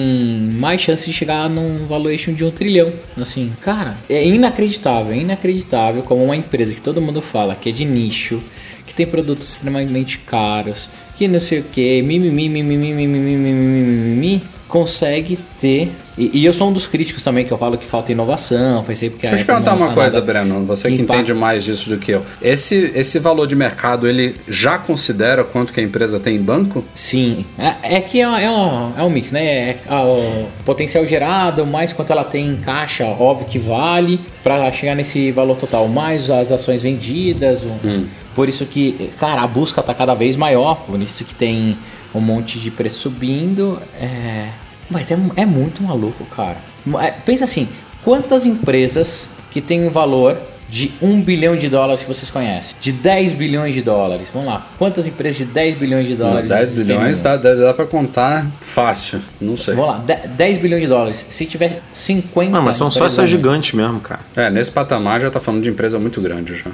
[0.54, 2.92] mais chance de chegar num valuation de um trilhão.
[3.16, 7.72] Assim, cara, é inacreditável, é inacreditável como uma empresa que todo mundo fala que é
[7.72, 8.42] de nicho,
[8.86, 15.38] que tem produtos extremamente caros, que não sei o que, mimimi, mimimi, mimimi, mimimi, consegue
[15.60, 15.92] ter.
[16.16, 18.94] E, e eu sou um dos críticos também que eu falo que falta inovação, foi
[18.94, 21.14] sempre que a Deixa eu te perguntar uma coisa, Breno, você que impacta.
[21.14, 22.22] entende mais disso do que eu.
[22.40, 26.84] Esse, esse valor de mercado, ele já considera quanto que a empresa tem em banco?
[26.94, 29.44] Sim, é, é que é, é, um, é um mix, né?
[29.44, 34.70] É, ah, o potencial gerado, mais quanto ela tem em caixa, óbvio que vale, para
[34.72, 37.62] chegar nesse valor total, mais as ações vendidas.
[37.64, 41.76] o- Por isso que, cara, a busca tá cada vez maior, isso que tem
[42.14, 43.80] um monte de preço subindo.
[44.00, 44.48] É,
[44.90, 46.58] mas é, é muito maluco, cara.
[47.00, 47.68] É, pensa assim,
[48.02, 50.38] quantas empresas que tem um valor
[50.68, 52.74] de 1 bilhão de dólares que vocês conhecem?
[52.80, 54.28] De 10 bilhões de dólares.
[54.32, 54.66] Vamos lá.
[54.78, 56.48] Quantas empresas de 10 bilhões de dólares?
[56.48, 57.24] 10 existem no bilhões mundo?
[57.24, 59.74] dá, dá, dá pra contar fácil, não sei.
[59.74, 59.98] Vamos lá.
[59.98, 61.26] de- 10 bilhões de dólares.
[61.28, 62.50] Se tiver 50.
[62.50, 64.20] Não, mas são só essas gigantes mesmo, cara.
[64.34, 66.70] É, nesse patamar já tá falando de empresa muito grande já.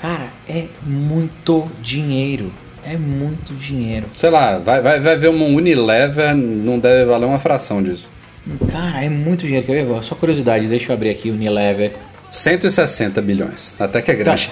[0.00, 2.52] Cara, é muito dinheiro.
[2.86, 4.06] É muito dinheiro.
[4.16, 8.08] Sei lá, vai, vai, vai ver uma Unilever, não deve valer uma fração disso.
[8.70, 9.66] Cara, é muito dinheiro.
[9.66, 10.02] Quer ver?
[10.02, 11.92] Só curiosidade, deixa eu abrir aqui o Unilever.
[12.30, 13.74] 160 bilhões.
[13.78, 14.48] Até que é grande.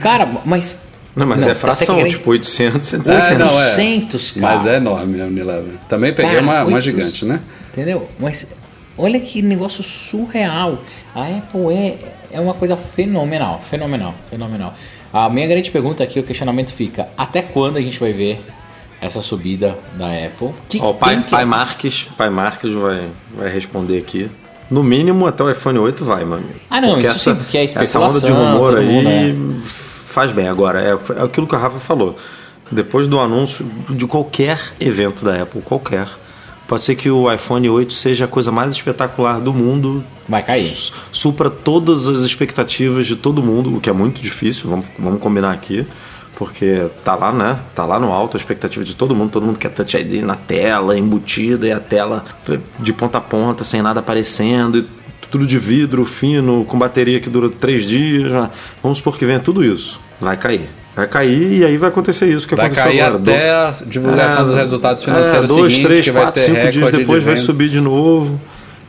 [0.00, 0.80] Cara, mas.
[1.16, 3.38] Não, mas Não, é fração, grande- tipo 800, É, 160.
[3.44, 3.66] não, é.
[3.70, 4.54] 800, cara.
[4.54, 5.74] Mas é enorme a Unilever.
[5.88, 7.40] Também peguei Cara, uma, uma oito- gigante, né?
[7.72, 8.08] Entendeu?
[8.18, 8.46] Mas
[8.96, 10.82] olha que negócio surreal.
[11.12, 11.98] A Apple é,
[12.32, 14.72] é uma coisa fenomenal, fenomenal, fenomenal.
[15.12, 18.40] A minha grande pergunta aqui, o questionamento fica: até quando a gente vai ver
[19.00, 20.50] essa subida da Apple?
[20.68, 24.30] Que Ó, o pai, que- pai Marques, pai Marques vai, vai responder aqui.
[24.70, 26.54] No mínimo até o iPhone 8 vai, meu amigo.
[26.70, 29.34] Ah, não, isso sim, porque é Essa onda de especulação, rumor aí é.
[30.06, 30.46] faz bem.
[30.48, 32.16] Agora, é, é aquilo que o Rafa falou.
[32.70, 36.06] Depois do anúncio de qualquer evento da Apple, qualquer,
[36.70, 40.04] Pode ser que o iPhone 8 seja a coisa mais espetacular do mundo.
[40.28, 40.62] Vai cair.
[40.62, 45.20] Su- Supra todas as expectativas de todo mundo, o que é muito difícil, vamos, vamos
[45.20, 45.84] combinar aqui.
[46.36, 47.58] Porque tá lá, né?
[47.74, 49.30] Tá lá no alto a expectativa de todo mundo.
[49.32, 52.24] Todo mundo quer Touch ID na tela, embutida, e a tela
[52.78, 54.78] de ponta a ponta, sem nada aparecendo.
[54.78, 54.86] E
[55.28, 58.30] tudo de vidro, fino, com bateria que dura três dias.
[58.30, 58.48] já.
[58.80, 59.98] Vamos supor que venha tudo isso.
[60.20, 60.68] Vai cair.
[61.00, 63.22] Vai cair e aí vai acontecer isso que Vai aconteceu cair agora.
[63.22, 66.70] Até a divulgação é, dos resultados financeiros é, dois, seguintes, três, que vai quatro, cinco
[66.70, 68.38] dias depois de vai subir de novo.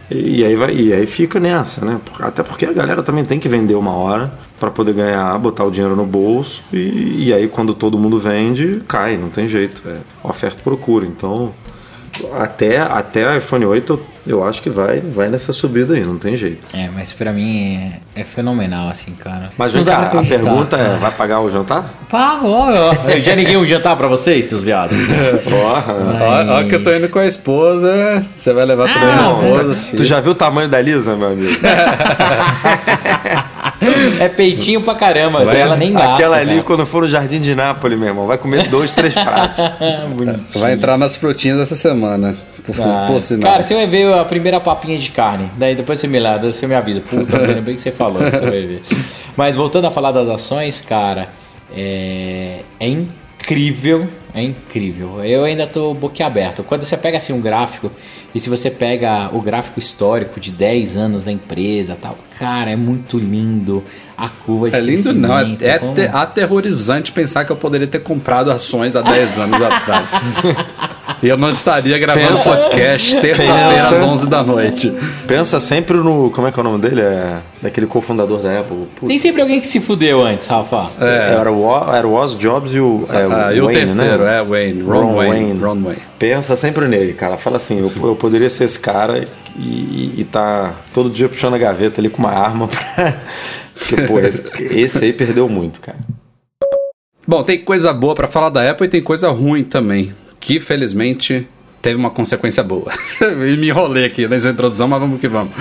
[0.10, 1.98] E aí, vai, e aí fica nessa, né?
[2.20, 5.72] Até porque a galera também tem que vender uma hora para poder ganhar, botar o
[5.72, 6.66] dinheiro no bolso.
[6.74, 9.82] E, e aí quando todo mundo vende, cai, não tem jeito.
[9.88, 11.06] É oferta e procura.
[11.06, 11.54] Então,
[12.34, 16.60] até, até iPhone 8 eu, acho que vai, vai nessa subida aí, não tem jeito.
[16.78, 17.76] É, mas pra mim
[18.16, 19.50] é, é fenomenal, assim, cara.
[19.58, 21.92] Mas vem cá, a pergunta é: vai pagar o jantar?
[22.08, 22.94] Pago, ó.
[23.10, 24.96] Eu já liguei um jantar pra vocês, seus viados.
[25.44, 25.86] Porra!
[26.22, 29.74] Ó, ó que eu tô indo com a esposa, você vai levar também a esposa,
[29.74, 30.06] Tu filho.
[30.06, 31.52] já viu o tamanho da Lisa, meu amigo?
[34.20, 36.14] É peitinho pra caramba, ela nem gasta.
[36.14, 36.64] Aquela ali, cara.
[36.64, 39.60] quando for no Jardim de Nápoles, meu irmão, vai comer dois, três pratos.
[40.16, 40.62] Bonitinho.
[40.62, 42.36] Vai entrar nas frutinhas essa semana.
[42.64, 43.50] Por, Ah, por sinal.
[43.52, 45.50] Cara, você vai ver a primeira papinha de carne.
[45.58, 47.02] Daí depois você me lá, você me avisa.
[47.02, 48.84] Puta, eu lembrei que você falou, você vai ver.
[49.36, 51.30] Mas voltando a falar das ações, cara,
[51.76, 54.08] é, é incrível.
[54.34, 55.24] É incrível.
[55.26, 56.64] Eu ainda tô boquiaberto.
[56.64, 57.92] Quando você pega assim um gráfico,
[58.34, 62.76] e se você pega o gráfico histórico de 10 anos da empresa tal, cara, é
[62.76, 63.84] muito lindo.
[64.18, 68.00] A curva de É lindo não, é, é como- aterrorizante pensar que eu poderia ter
[68.00, 70.08] comprado ações há 10 anos atrás.
[71.24, 74.92] E eu não estaria gravando Pensa- podcast terça-feira pensa- às 11 da noite.
[75.28, 76.30] Pensa sempre no.
[76.32, 77.02] Como é que é o nome dele?
[77.02, 78.88] É daquele cofundador da Apple.
[78.96, 80.82] Putz, Tem sempre alguém que se fudeu antes, Rafa.
[81.06, 83.06] Era, o, era o Oz Jobs e o.
[83.10, 83.18] é,
[83.50, 84.40] Ah, e o Wayne, terceiro né?
[84.40, 85.60] é Wayne, Ron, Ron Wayne, Wayne.
[85.62, 86.02] Ron Wayne.
[86.18, 87.38] Pensa sempre nele, cara.
[87.38, 89.20] Fala assim: eu, eu poderia ser esse cara
[89.58, 93.14] e, e, e tá todo dia puxando a gaveta ali com uma arma pra.
[93.78, 95.98] Porque, pô, esse, esse aí perdeu muito, cara.
[97.28, 101.48] Bom, tem coisa boa pra falar da Apple e tem coisa ruim também, que felizmente
[101.82, 102.92] teve uma consequência boa.
[103.22, 105.54] e me enrolei aqui nessa introdução, mas vamos que vamos.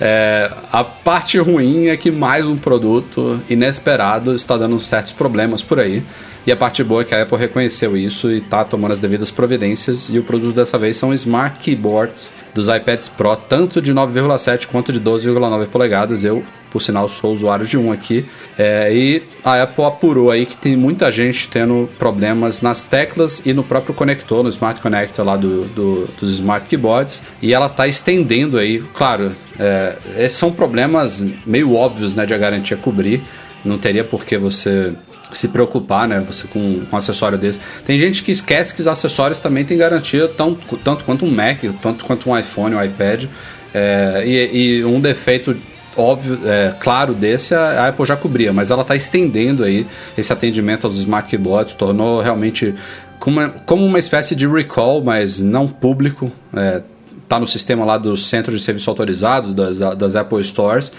[0.00, 5.80] É, a parte ruim é que mais um produto inesperado está dando certos problemas por
[5.80, 6.02] aí.
[6.46, 9.32] E a parte boa é que a Apple reconheceu isso e está tomando as devidas
[9.32, 10.08] providências.
[10.08, 14.92] E o produto dessa vez são Smart Keyboards dos iPads Pro, tanto de 9,7 quanto
[14.92, 16.24] de 12,9 polegadas.
[16.24, 18.24] Eu, por sinal, sou usuário de um aqui.
[18.56, 23.52] É, e a Apple apurou aí que tem muita gente tendo problemas nas teclas e
[23.52, 27.24] no próprio conector, no Smart Connector lá do, do- dos Smart Keyboards.
[27.42, 32.38] E ela está estendendo aí, claro, é, esses são problemas meio óbvios né, de a
[32.38, 33.20] garantia cobrir.
[33.64, 34.92] Não teria por que você
[35.32, 36.20] se preocupar, né?
[36.26, 37.60] Você com um acessório desse.
[37.84, 41.62] Tem gente que esquece que os acessórios também têm garantia tão, tanto quanto um Mac,
[41.80, 43.24] tanto quanto um iPhone, um iPad.
[43.74, 45.56] É, e, e um defeito
[45.96, 49.86] óbvio, é, claro desse, a a Apple já cobria, mas ela está estendendo aí
[50.16, 52.74] esse atendimento aos smart keyboards, tornou realmente
[53.18, 56.30] como uma, como uma espécie de recall, mas não público.
[56.54, 56.82] É,
[57.28, 60.92] tá no sistema lá dos centros de serviço autorizados, das, das Apple Stores.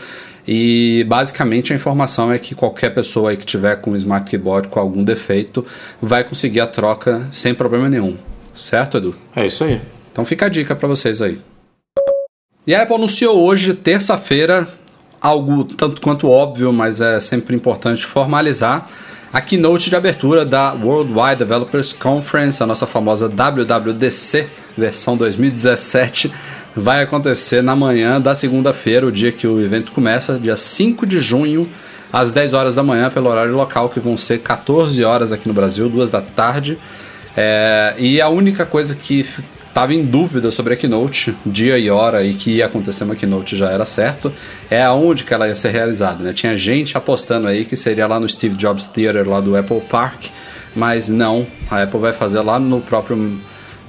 [0.48, 4.70] E basicamente a informação é que qualquer pessoa aí que tiver com um Smart Keyboard
[4.70, 5.66] com algum defeito
[6.02, 8.18] vai conseguir a troca sem problema nenhum.
[8.54, 9.16] Certo, Edu?
[9.36, 9.82] É isso aí.
[10.12, 11.40] Então fica a dica para vocês aí.
[12.66, 14.68] E a Apple anunciou hoje, terça-feira,
[15.22, 18.90] algo tanto quanto óbvio, mas é sempre importante formalizar,
[19.32, 26.34] a keynote de abertura da Worldwide Developers Conference, a nossa famosa WWDC, versão 2017,
[26.80, 31.20] vai acontecer na manhã da segunda-feira, o dia que o evento começa, dia 5 de
[31.20, 31.68] junho,
[32.12, 35.54] às 10 horas da manhã, pelo horário local, que vão ser 14 horas aqui no
[35.54, 36.78] Brasil, 2 da tarde.
[37.36, 39.26] É, e a única coisa que
[39.68, 43.56] estava em dúvida sobre a Keynote, dia e hora e que ia acontecer uma Keynote
[43.56, 44.34] já era certo,
[44.72, 46.24] é aonde que ela ia ser realizada.
[46.24, 46.34] Né?
[46.34, 50.26] Tinha gente apostando aí que seria lá no Steve Jobs Theater, lá do Apple Park,
[50.76, 53.40] mas não, a Apple vai fazer lá no próprio,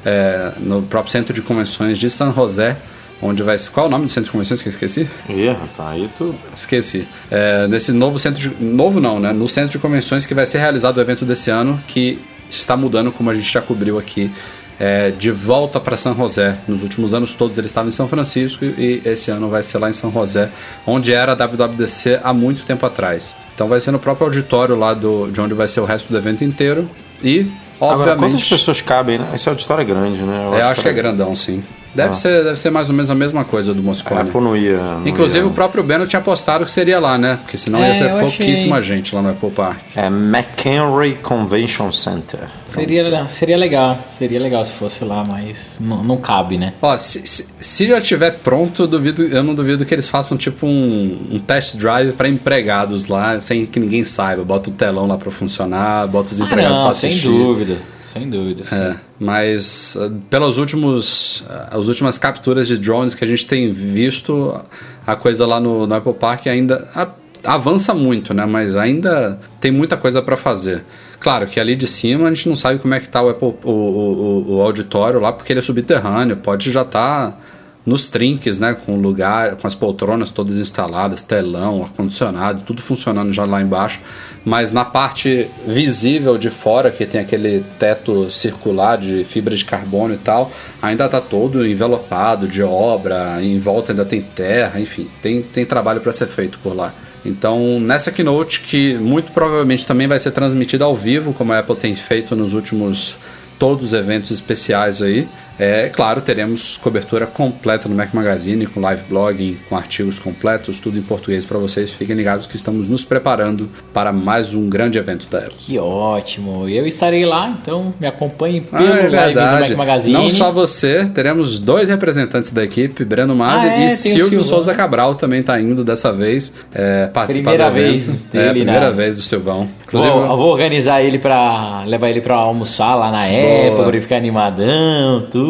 [0.05, 2.77] é, no próprio Centro de Convenções de San José,
[3.21, 3.57] onde vai...
[3.73, 5.09] Qual é o nome do Centro de Convenções que eu esqueci?
[5.29, 6.35] Ih, rapaz, aí tu.
[6.55, 7.09] Esqueci.
[7.31, 9.33] É, nesse novo centro de, Novo não, né?
[9.33, 13.13] No centro de convenções que vai ser realizado o evento desse ano, que está mudando,
[13.13, 14.31] como a gente já cobriu aqui,
[14.79, 16.59] é, de volta para São José.
[16.67, 19.91] Nos últimos anos todos ele estava em São Francisco e esse ano vai ser lá
[19.91, 20.51] em São José,
[20.87, 23.35] onde era a WWDC há muito tempo atrás.
[23.55, 26.17] Então vai ser no próprio auditório lá do, de onde vai ser o resto do
[26.17, 26.89] evento inteiro.
[27.23, 28.33] E, Agora, obviamente.
[28.33, 29.29] quantas pessoas cabem, né?
[29.35, 30.51] Esse auditório é grande, né?
[30.53, 31.63] É, eu acho que é grandão, sim.
[32.05, 34.21] Deve, ser, deve ser mais ou menos a mesma coisa do A Moscone.
[34.23, 34.77] Apple não ia.
[34.79, 37.39] não Inclusive ia- o próprio Beno tinha apostado que seria lá, né?
[37.43, 39.81] Porque senão É, ia ser pouquíssima gente lá no Apple Park.
[39.97, 42.41] É McHenry Convention Center.
[42.65, 46.75] Seria, seria legal, seria legal se fosse lá, mas não, não cabe, né?
[46.81, 50.37] Ó, se, se, se já estiver pronto, eu, duvido, eu não duvido que eles façam
[50.37, 54.45] tipo um, um test drive para empregados lá, sem que ninguém saiba.
[54.45, 57.29] Bota o telão lá para funcionar, bota os empregados ah, para não, sem assistir.
[57.29, 57.77] dúvida,
[58.19, 58.65] sem dúvida.
[58.73, 63.71] É, mas uh, pelas últimos, uh, as últimas capturas de drones que a gente tem
[63.73, 64.61] visto,
[65.07, 67.09] a coisa lá no, no Apple Park ainda a-
[67.45, 68.45] avança muito, né?
[68.47, 70.85] Mas ainda tem muita coisa para fazer.
[71.21, 73.55] Claro que ali de cima a gente não sabe como é que tá o, Apple,
[73.65, 77.41] o, o, o- o auditório lá, porque ele é subterrâneo, pode já estar
[77.89, 78.75] nos trinques, né?
[78.75, 84.01] Com lugar, com as poltronas todas instaladas, telão, ar-condicionado, tudo funcionando já lá embaixo.
[84.45, 90.15] Mas na parte visível de fora, que tem aquele teto circular de fibra de carbono
[90.15, 95.43] e tal, ainda tá todo envelopado de obra, em volta ainda tem terra, enfim, tem,
[95.43, 96.93] tem trabalho para ser feito por lá.
[97.25, 101.77] Então, nessa keynote, que muito provavelmente também vai ser transmitida ao vivo, como a Apple
[101.77, 103.17] tem feito nos últimos
[103.59, 105.29] todos os eventos especiais aí.
[105.59, 110.99] É claro, teremos cobertura completa no Mac Magazine, com live blogging, com artigos completos, tudo
[110.99, 111.91] em português para vocês.
[111.91, 115.55] Fiquem ligados que estamos nos preparando para mais um grande evento da Apple.
[115.59, 116.69] Que ótimo.
[116.69, 119.71] Eu estarei lá, então me acompanhe pelo Ah, é live do Mac.
[119.89, 120.13] Magazine.
[120.13, 124.45] Não só você, teremos dois representantes da equipe, Breno Masi Ah, é, e Silvio Silvio,
[124.45, 124.77] Souza né?
[124.79, 127.91] Cabral também está indo dessa vez é, participar Primeira do evento.
[127.91, 128.97] vez é, dele, primeira né?
[128.97, 129.69] vez do Silvão.
[129.91, 133.67] Vou, eu vou organizar ele pra levar ele pra almoçar lá na Boa.
[133.69, 135.48] Apple, pra ele ficar animadão, tudo.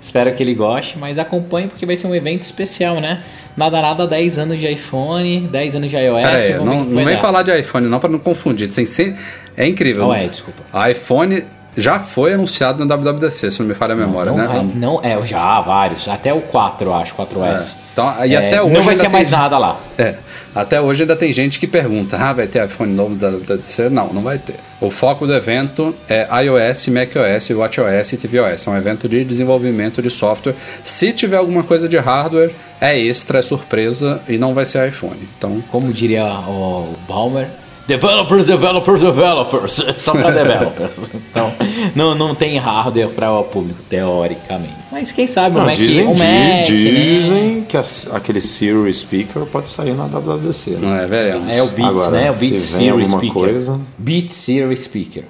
[0.00, 3.22] Espero que ele goste, mas acompanhe porque vai ser um evento especial, né?
[3.56, 6.24] Nada, nada, 10 anos de iPhone, 10 anos de iOS.
[6.64, 8.68] Não, não vem falar de iPhone não para não confundir.
[8.68, 9.14] Tem sem-
[9.56, 10.10] É incrível.
[10.12, 10.62] Ah, é, desculpa.
[10.90, 11.42] iPhone
[11.80, 14.46] já foi anunciado na WWDC, se não me falha a memória, não né?
[14.46, 16.06] Vai, não, é, já, vários.
[16.08, 17.74] Até o 4, eu acho, 4S.
[17.74, 17.88] É.
[17.92, 19.80] Então, e É, até hoje não vai ser mais tem- nada lá.
[19.96, 20.14] É,
[20.54, 23.88] até hoje ainda tem gente que pergunta: ah, vai ter iPhone novo da WWDC?
[23.90, 24.56] Não, não vai ter.
[24.80, 28.66] O foco do evento é iOS, macOS, WatchOS e tvOS.
[28.66, 30.54] É um evento de desenvolvimento de software.
[30.84, 35.28] Se tiver alguma coisa de hardware, é extra, é surpresa e não vai ser iPhone.
[35.36, 37.48] Então, Como diria o Balmer,
[37.88, 39.72] developers, developers, developers.
[39.96, 41.10] Só para developers.
[41.30, 41.52] Então,
[41.94, 44.74] não, não tem hardware para o público, teoricamente.
[44.90, 46.62] Mas quem sabe o Não, Mac, dizem, o Mac, né?
[46.62, 50.70] dizem que as- aquele Siri Speaker pode sair na WWDC.
[50.72, 50.78] né?
[50.80, 51.56] não é, veremos.
[51.56, 52.30] É o Beats, Agora, né?
[52.30, 53.32] O se Beat vem Siri Speaker.
[53.32, 55.24] coisa- Beat Siri Speaker.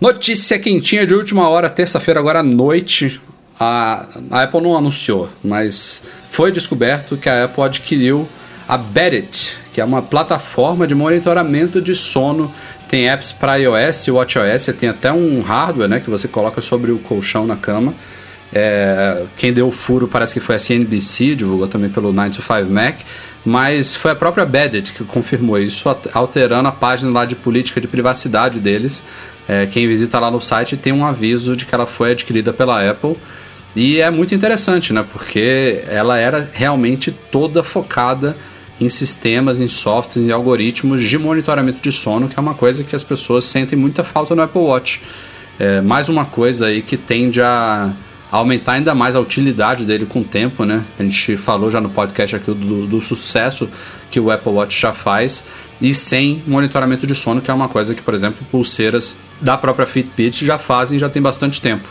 [0.00, 3.20] Notícia quentinha de última hora, terça-feira, agora à noite.
[3.58, 8.26] A, a Apple não anunciou, mas foi descoberto que a Apple adquiriu
[8.66, 12.52] a Beddit, que é uma plataforma de monitoramento de sono.
[12.88, 16.98] Tem apps para iOS WatchOS, tem até um hardware né, que você coloca sobre o
[16.98, 17.94] colchão na cama.
[18.52, 22.98] É, quem deu o furo parece que foi a CNBC, divulgou também pelo 9to5 Mac,
[23.44, 27.80] mas foi a própria Beddit que confirmou isso, al- alterando a página lá de política
[27.80, 29.04] de privacidade deles.
[29.48, 32.88] É, quem visita lá no site tem um aviso de que ela foi adquirida pela
[32.88, 33.16] Apple.
[33.74, 35.04] E é muito interessante, né?
[35.12, 38.36] Porque ela era realmente toda focada
[38.80, 42.96] em sistemas, em softwares, em algoritmos de monitoramento de sono, que é uma coisa que
[42.96, 45.02] as pessoas sentem muita falta no Apple Watch.
[45.58, 47.92] É, mais uma coisa aí que tende a
[48.30, 50.84] aumentar ainda mais a utilidade dele com o tempo, né?
[50.98, 53.68] A gente falou já no podcast aqui do, do sucesso
[54.10, 55.44] que o Apple Watch já faz
[55.80, 59.86] e sem monitoramento de sono, que é uma coisa que, por exemplo, pulseiras da própria
[59.86, 61.88] Fitbit já fazem já tem bastante tempo.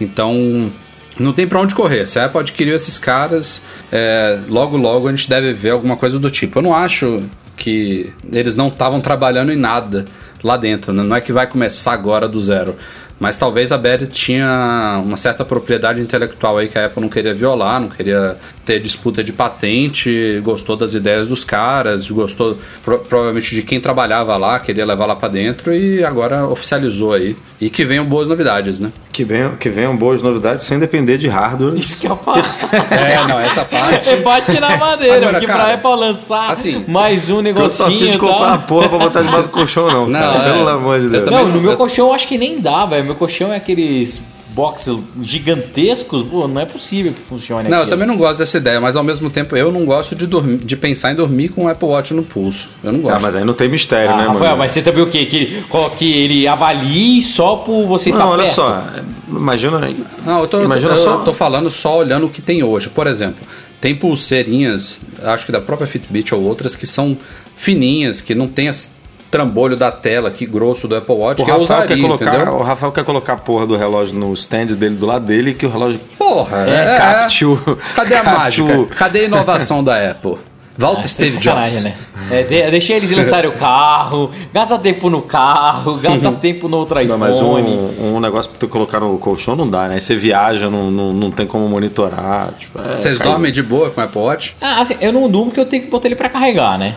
[0.00, 0.70] Então,
[1.18, 2.06] não tem pra onde correr.
[2.06, 6.18] Se a Apple adquiriu esses caras, é, logo logo a gente deve ver alguma coisa
[6.18, 6.58] do tipo.
[6.58, 7.22] Eu não acho
[7.56, 10.04] que eles não estavam trabalhando em nada
[10.42, 11.02] lá dentro, né?
[11.02, 12.76] não é que vai começar agora do zero.
[13.20, 17.32] Mas talvez a Betty tinha uma certa propriedade intelectual aí que a Apple não queria
[17.32, 23.54] violar, não queria ter disputa de patente, gostou das ideias dos caras, gostou pro- provavelmente
[23.54, 27.36] de quem trabalhava lá, queria levar lá pra dentro e agora oficializou aí.
[27.60, 28.92] E que venham boas novidades, né?
[29.12, 31.74] Que venham, que venham boas novidades sem depender de hardware.
[31.78, 32.66] Isso que eu faço.
[32.92, 34.04] É, não, essa parte.
[34.04, 37.62] Você bate na madeira, Agora, porque cara, pra Apple lançar assim, mais um Eu tô
[37.64, 38.46] afim negocinho de comprar tal.
[38.48, 40.06] uma porra pra botar debaixo do colchão, não.
[40.06, 40.38] Não, cara.
[40.48, 40.52] é.
[40.52, 41.30] Pelo amor de Eu Deus.
[41.30, 43.04] Não, no meu eu- colchão eu acho que nem dá, velho.
[43.04, 44.22] Meu colchão é aqueles
[44.54, 44.88] box
[45.20, 46.22] gigantescos.
[46.22, 47.90] Pô, não é possível que funcione Não, eu aquilo.
[47.96, 50.76] também não gosto dessa ideia, mas ao mesmo tempo eu não gosto de, dormir, de
[50.76, 52.68] pensar em dormir com o Apple Watch no pulso.
[52.82, 53.16] Eu não gosto.
[53.16, 54.56] Ah, mas aí não tem mistério, Ah, né, Rafael, mano?
[54.58, 55.26] mas você também o quê?
[55.26, 55.64] Que ele,
[55.98, 58.54] que ele avalie só por você estar Não, olha perto?
[58.54, 58.84] só.
[59.28, 59.80] Imagina.
[60.24, 61.12] Não, eu tô, Imagina eu, só.
[61.14, 62.88] eu tô falando só olhando o que tem hoje.
[62.88, 63.42] Por exemplo,
[63.80, 67.16] tem pulseirinhas, acho que da própria Fitbit ou outras, que são
[67.56, 68.92] fininhas, que não tem as
[69.32, 72.34] trambolho da tela aqui grosso do Apple Watch O que eu Rafael, usaria, quer colocar,
[72.36, 72.54] entendeu?
[72.54, 75.64] o Rafael quer colocar a porra do relógio no stand dele do lado dele que
[75.66, 77.56] o relógio Porra, É, é, capte o-
[77.96, 78.94] Cadê a capte mágica?
[78.94, 80.36] Cadê a inovação da Apple?
[80.76, 82.08] Volta Ah, Steve de sacanagem, Jobs.
[82.30, 82.38] Né?
[82.38, 86.98] É, de- deixa eles lançarem o carro, gasta tempo no carro, gasta tempo no outro
[86.98, 87.08] iPhone.
[87.10, 89.94] Não, mas um, um negócio pra tu colocar no colchão não dá, né?
[89.94, 92.52] Aí você viaja, não, não, não tem como monitorar.
[92.58, 93.30] Tipo, é, Vocês caiu.
[93.32, 94.56] dormem de boa com o Apple Watch?
[94.62, 96.94] Ah, assim, eu não durmo porque eu tenho que botar ele pra carregar, né?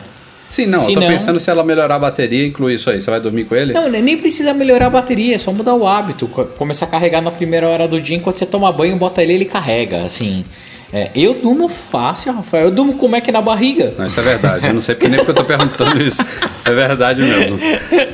[0.48, 0.84] Sim, não.
[0.86, 3.02] Se eu tô não- pensando se ela melhorar a bateria, inclui isso aí.
[3.02, 3.74] Você vai dormir com ele?
[3.74, 6.28] Não, nem precisa melhorar a bateria, é só mudar o hábito.
[6.28, 9.34] Co- Começar a carregar na primeira hora do dia, enquanto você toma banho, bota ele
[9.34, 10.04] ele carrega.
[10.06, 10.46] Assim,
[10.98, 12.66] é, eu durmo fácil, Rafael.
[12.68, 13.94] Eu durmo com o Mac na barriga.
[13.98, 14.68] Não, isso é verdade.
[14.70, 16.24] Eu não sei porque nem porque eu tô perguntando isso.
[16.64, 17.60] É verdade mesmo.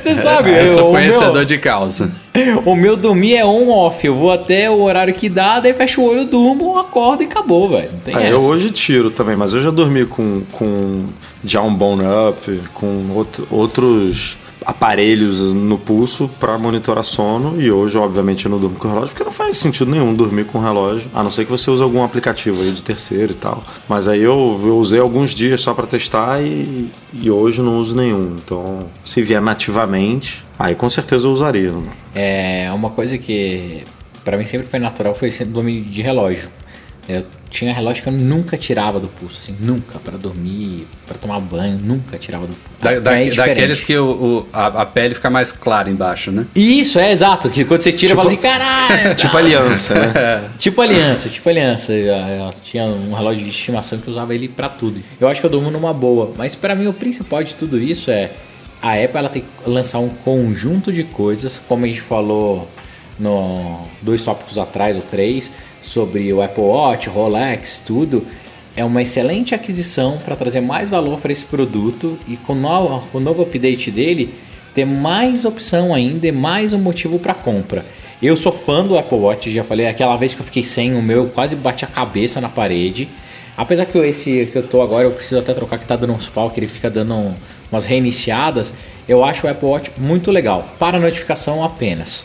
[0.00, 2.10] Você sabe, Eu sou o conhecedor meu, de causa.
[2.66, 4.04] o meu dormir é on-off.
[4.04, 7.68] Eu vou até o horário que dá, daí fecho o olho, durmo, acordo e acabou,
[7.68, 7.90] velho.
[7.92, 11.04] Não tem Ah, eu hoje tiro também, mas eu já dormi com, com
[11.44, 14.36] Down Bone Up, com outro- outros
[14.66, 19.24] aparelhos no pulso para monitorar sono e hoje obviamente eu não durmo com relógio porque
[19.24, 22.60] não faz sentido nenhum dormir com relógio a não ser que você use algum aplicativo
[22.62, 23.62] aí de terceiro e tal.
[23.88, 27.96] Mas aí eu, eu usei alguns dias só para testar e, e hoje não uso
[27.96, 28.36] nenhum.
[28.42, 31.72] Então se vier nativamente aí com certeza eu usaria
[32.14, 33.84] É uma coisa que
[34.24, 36.48] pra mim sempre foi natural, foi dormir de relógio.
[37.08, 41.40] Eu tinha relógio que eu nunca tirava do pulso, assim, nunca para dormir, para tomar
[41.40, 42.80] banho, nunca tirava do pulso.
[42.80, 46.46] Da- da- é daqueles que o, o- a, a pele fica mais clara embaixo, né?
[46.54, 49.14] Isso, é exato, que quando você tira, fala assim, caralho.
[49.16, 51.92] tipo aliança né Tipo aliança, tipo aliança.
[51.92, 55.02] Eu, eu tinha um relógio de estimação que eu usava ele pra tudo.
[55.20, 58.10] Eu acho que eu durmo numa boa, mas pra mim o principal de tudo isso
[58.12, 58.30] é
[58.80, 62.68] a Apple ela tem que lançar um conjunto de coisas, como a gente falou
[63.22, 65.50] no dois tópicos atrás ou três,
[65.80, 68.26] sobre o Apple Watch, Rolex, tudo.
[68.76, 73.18] É uma excelente aquisição para trazer mais valor para esse produto e com, no, com
[73.18, 74.34] o novo update dele
[74.74, 77.84] ter mais opção ainda e mais um motivo para compra.
[78.22, 81.02] Eu sou fã do Apple Watch, já falei, aquela vez que eu fiquei sem o
[81.02, 83.08] meu, eu quase bati a cabeça na parede.
[83.56, 86.14] Apesar que eu- esse que eu tô agora, eu preciso até trocar que tá dando
[86.14, 87.34] uns pau, que ele fica dando um-
[87.70, 88.72] umas reiniciadas.
[89.06, 92.24] Eu acho o Apple Watch muito legal, para notificação apenas.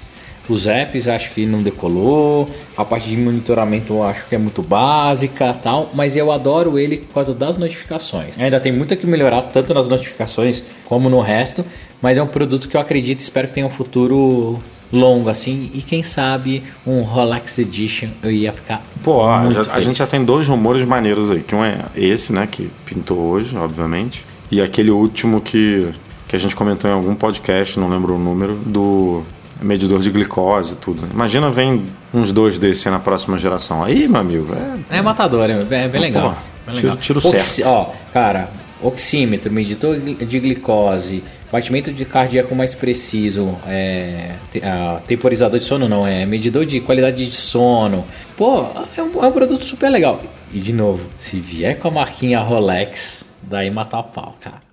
[0.49, 4.61] Os apps acho que não decolou, a parte de monitoramento eu acho que é muito
[4.61, 8.37] básica tal, mas eu adoro ele por causa das notificações.
[8.39, 11.65] Ainda tem muito que melhorar, tanto nas notificações como no resto,
[12.01, 14.59] mas é um produto que eu acredito e espero que tenha um futuro
[14.91, 19.21] longo assim, e quem sabe um Rolex Edition eu ia ficar Pô,
[19.51, 21.41] já- a gente já tem dois rumores maneiros aí.
[21.41, 22.47] Que um é esse, né?
[22.49, 24.23] Que pintou hoje, obviamente.
[24.49, 25.89] E aquele último que,
[26.25, 29.23] que a gente comentou em algum podcast, não lembro o número, do
[29.61, 31.07] medidor de glicose e tudo.
[31.13, 33.83] Imagina, vem uns dois desses na próxima geração.
[33.83, 34.47] Aí, meu amigo,
[34.89, 34.97] é.
[34.97, 36.29] É matador, é bem, é bem legal.
[36.29, 36.35] Pô,
[36.71, 36.97] bem tiro- legal.
[37.01, 37.67] tiro Oxi- certo.
[37.69, 38.49] Ó, cara,
[38.81, 45.87] oxímetro, medidor de glicose, batimento de cardíaco mais preciso, é, te- ah, temporizador de sono
[45.89, 48.05] não, é medidor de qualidade de sono.
[48.37, 50.21] Pô, é um, é um produto super legal.
[50.53, 54.66] E de novo, se vier com a marquinha Rolex, daí matar a pau, cara.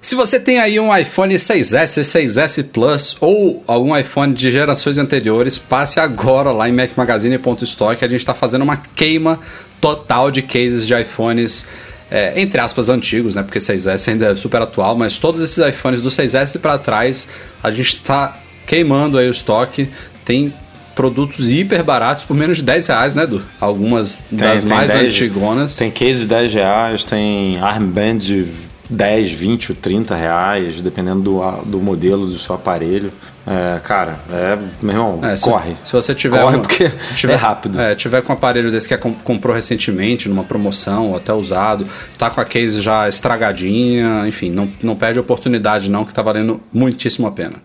[0.00, 5.58] Se você tem aí um iPhone 6S, 6S Plus ou algum iPhone de gerações anteriores,
[5.58, 9.40] passe agora lá em macmagazine.store que a gente está fazendo uma queima
[9.80, 11.66] total de cases de iPhones,
[12.10, 13.42] é, entre aspas, antigos, né?
[13.42, 17.26] Porque 6S ainda é super atual, mas todos esses iPhones do 6S para trás,
[17.62, 19.88] a gente está queimando aí o estoque.
[20.24, 20.54] Tem
[20.94, 23.42] produtos hiper baratos por menos de 10 reais, né, Edu?
[23.60, 25.76] Algumas das tem mais 10 antigonas.
[25.76, 31.40] Tem case de 10 reais, tem armband de 10, 20 ou 30 reais, dependendo do,
[31.66, 33.12] do modelo do seu aparelho.
[33.46, 35.74] É, cara, é, meu irmão, É, se, corre.
[35.82, 36.40] Se você tiver.
[36.42, 37.80] Corre uma- porque tiver, é rápido.
[37.80, 41.32] É, tiver com um aparelho desse que é com- comprou recentemente, numa promoção, ou até
[41.32, 41.86] usado,
[42.18, 46.20] tá com a case já estragadinha, enfim, não, não perde a oportunidade, não, que tá
[46.22, 47.56] valendo muitíssimo a pena.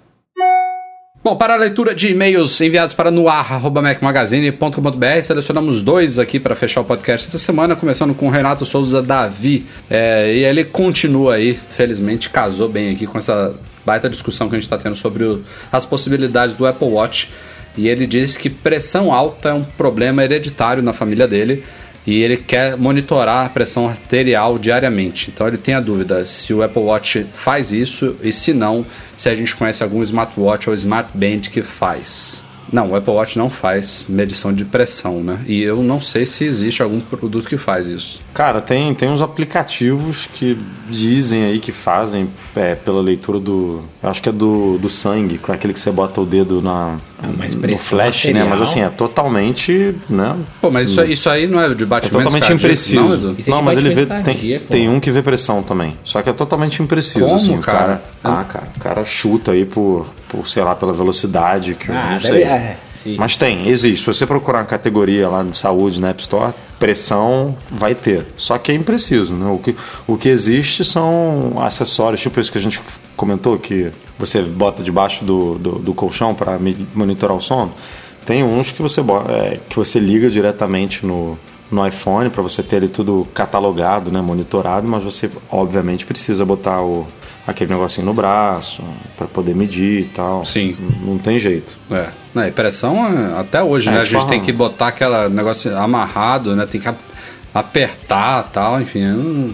[1.23, 6.83] Bom, para a leitura de e-mails enviados para noar.mecmagazine.com.br, selecionamos dois aqui para fechar o
[6.83, 9.65] podcast essa semana, começando com o Renato Souza Davi.
[9.89, 13.55] É, e ele continua aí, felizmente, casou bem aqui com essa
[13.85, 17.31] baita discussão que a gente está tendo sobre o- as possibilidades do Apple Watch.
[17.77, 21.63] E ele diz que pressão alta é um problema hereditário na família dele
[22.05, 25.31] e ele quer monitorar a pressão arterial diariamente.
[25.33, 28.85] Então ele tem a dúvida se o Apple Watch faz isso e se não,
[29.17, 32.45] se a gente conhece algum smartwatch ou smartband que faz.
[32.73, 35.39] Não, o Apple Watch não faz medição de pressão, né?
[35.45, 38.19] E eu não sei se existe algum produto que faz isso.
[38.33, 40.57] Cara, tem, tem uns aplicativos que
[40.89, 43.83] dizem aí que fazem é, pela leitura do.
[44.01, 46.97] Eu acho que é do, do sangue, com aquele que você bota o dedo na,
[47.21, 48.43] Ah, no flash, né?
[48.43, 49.95] Mas assim, é totalmente.
[50.09, 50.35] Né?
[50.59, 53.19] Pô, mas isso, isso aí não é de É batimento totalmente cardíaco, impreciso.
[53.19, 54.05] não, é Não, mas ele vê.
[54.23, 55.95] Tem, tem um que vê pressão também.
[56.03, 57.55] Só que é totalmente impreciso, Como, assim.
[57.55, 58.03] o cara?
[58.23, 58.67] Ah, cara.
[58.75, 62.27] O cara chuta aí por, por sei lá, pela velocidade que eu Ah, não deve,
[62.27, 62.43] sei.
[62.43, 62.77] é.
[63.17, 63.99] Mas tem, existe.
[63.99, 68.25] Se você procurar uma categoria lá de saúde na App Store, pressão vai ter.
[68.37, 69.51] Só que é impreciso, né?
[69.51, 69.75] O que,
[70.07, 72.79] o que existe são acessórios, tipo isso que a gente
[73.17, 76.57] comentou, que você bota debaixo do, do, do colchão para
[76.95, 77.73] monitorar o sono.
[78.25, 81.37] Tem uns que você, é, que você liga diretamente no,
[81.69, 84.21] no iPhone para você ter ele tudo catalogado, né?
[84.21, 87.05] Monitorado, mas você obviamente precisa botar o,
[87.45, 88.83] aquele negocinho no braço
[89.17, 90.45] para poder medir e tal.
[90.45, 90.75] Sim.
[90.79, 91.77] Não, não tem jeito.
[91.91, 92.07] É.
[92.33, 94.01] Não, e pressão é- até hoje, É, né?
[94.01, 96.65] A te gente tem que botar aquele negócio amarrado, né?
[96.65, 96.97] Tem que ap-
[97.53, 99.53] apertar tal, enfim.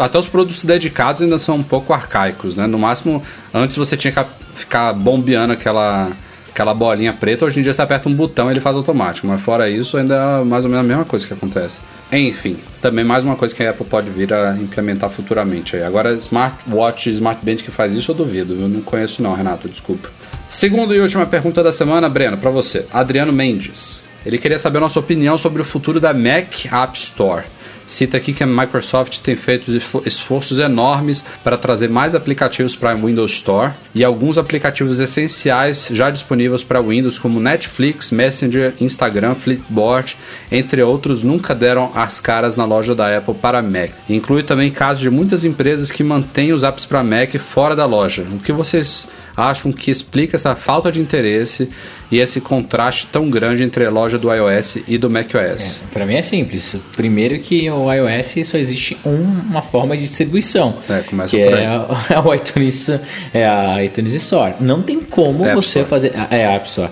[0.00, 2.66] até os produtos dedicados ainda são um pouco arcaicos, né?
[2.66, 3.22] No máximo,
[3.52, 4.24] antes você tinha que
[4.54, 6.10] ficar bombeando aquela,
[6.52, 7.44] aquela bolinha preta.
[7.44, 9.26] Hoje em dia você aperta um botão e ele faz automático.
[9.26, 11.80] Mas fora isso, ainda é mais ou menos a mesma coisa que acontece.
[12.12, 15.74] Enfim, também mais uma coisa que a Apple pode vir a implementar futuramente.
[15.74, 15.82] aí.
[15.82, 18.54] Agora, smartwatch smartband que faz isso, eu duvido.
[18.54, 20.10] Eu não conheço não, Renato, desculpa.
[20.48, 22.86] Segunda e última pergunta da semana, Breno, para você.
[22.92, 24.04] Adriano Mendes.
[24.24, 27.44] Ele queria saber a nossa opinião sobre o futuro da Mac App Store.
[27.92, 32.92] Cita aqui que a Microsoft tem feito esfo- esforços enormes para trazer mais aplicativos para
[32.92, 39.34] a Windows Store e alguns aplicativos essenciais já disponíveis para Windows, como Netflix, Messenger, Instagram,
[39.34, 40.16] Flipboard,
[40.50, 43.90] entre outros, nunca deram as caras na loja da Apple para Mac.
[44.08, 48.24] Inclui também casos de muitas empresas que mantêm os apps para Mac fora da loja.
[48.32, 49.06] O que vocês
[49.36, 51.68] acham que explica essa falta de interesse
[52.10, 55.82] e esse contraste tão grande entre a loja do iOS e do macOS?
[55.92, 56.76] Para mim é simples.
[56.96, 60.74] Primeiro que o iOS só existe um- uma forma de distribuição.
[60.88, 61.66] É, começa que é, aí.
[62.24, 62.88] o iTunes,
[63.32, 64.54] é a iTunes Store.
[64.60, 65.88] Não tem como App você Store.
[65.88, 66.12] fazer.
[66.30, 66.90] É a App Store.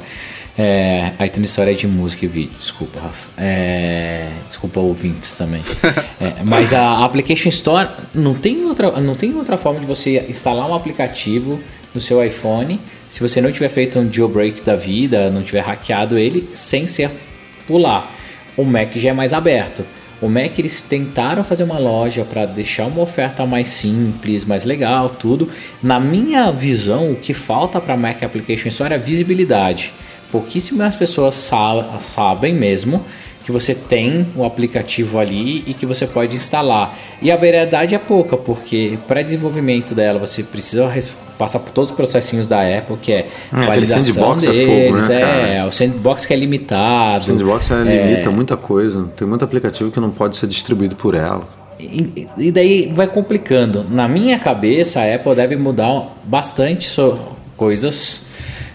[0.59, 3.29] É, a iTunes Store é de música e vídeo, desculpa, Rafa.
[3.39, 5.63] É, desculpa ouvintes também.
[6.21, 10.69] É, mas a Application Store não tem, outra, não tem outra forma de você instalar
[10.69, 11.59] um aplicativo
[11.95, 12.79] no seu iPhone
[13.09, 17.11] se você não tiver feito um jailbreak da vida, não tiver hackeado ele, sem ser
[17.67, 18.09] pular.
[18.57, 19.85] O Mac já é mais aberto.
[20.23, 25.11] O Mac eles tentaram fazer uma loja para deixar uma oferta mais simples, mais legal,
[25.11, 25.49] tudo.
[25.83, 29.93] Na minha visão, o que falta para Mac Application Store é visibilidade.
[30.31, 33.05] Pouquíssimas pessoas sa- sabem mesmo
[33.45, 36.97] que você tem o aplicativo ali e que você pode instalar.
[37.21, 40.87] E a variedade é pouca, porque para desenvolvimento dela você precisa
[41.41, 45.09] passar por todos os processinhos da Apple, que é aquele validação sandbox é deles, fogo,
[45.09, 47.23] né, é, o sandbox que é limitado.
[47.23, 49.09] O Sandbox é, limita muita coisa.
[49.17, 51.41] Tem muito aplicativo que não pode ser distribuído por ela.
[51.81, 53.87] E, e daí vai complicando.
[53.89, 57.19] Na minha cabeça, a Apple deve mudar bastante so-
[57.57, 58.21] coisas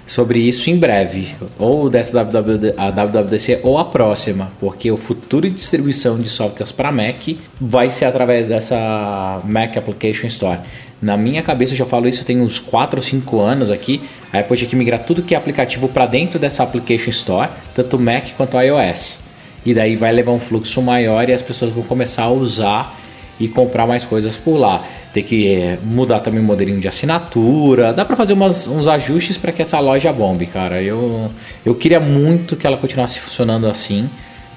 [0.07, 1.35] sobre isso em breve.
[1.59, 4.51] Ou dessa WWDC ou a próxima.
[4.59, 7.27] Porque o futuro de distribuição de softwares para Mac
[7.61, 10.59] vai ser através dessa Mac Application Store.
[11.05, 14.01] Na minha cabeça, eu já falo isso tem uns 4 ou 5 anos aqui.
[14.33, 17.99] A Apple tinha que migrar tudo que é aplicativo para dentro dessa Application Store, tanto
[17.99, 19.17] Mac quanto iOS.
[19.63, 22.99] E daí vai levar um fluxo maior e as pessoas vão começar a usar
[23.39, 24.83] e comprar mais coisas por lá.
[25.13, 27.93] Tem que eh, mudar também o modelinho de assinatura.
[27.93, 30.81] Dá para fazer umas- uns ajustes para que essa loja bombe, cara.
[30.81, 31.29] Eu,
[31.63, 34.09] eu queria muito que ela continuasse funcionando assim,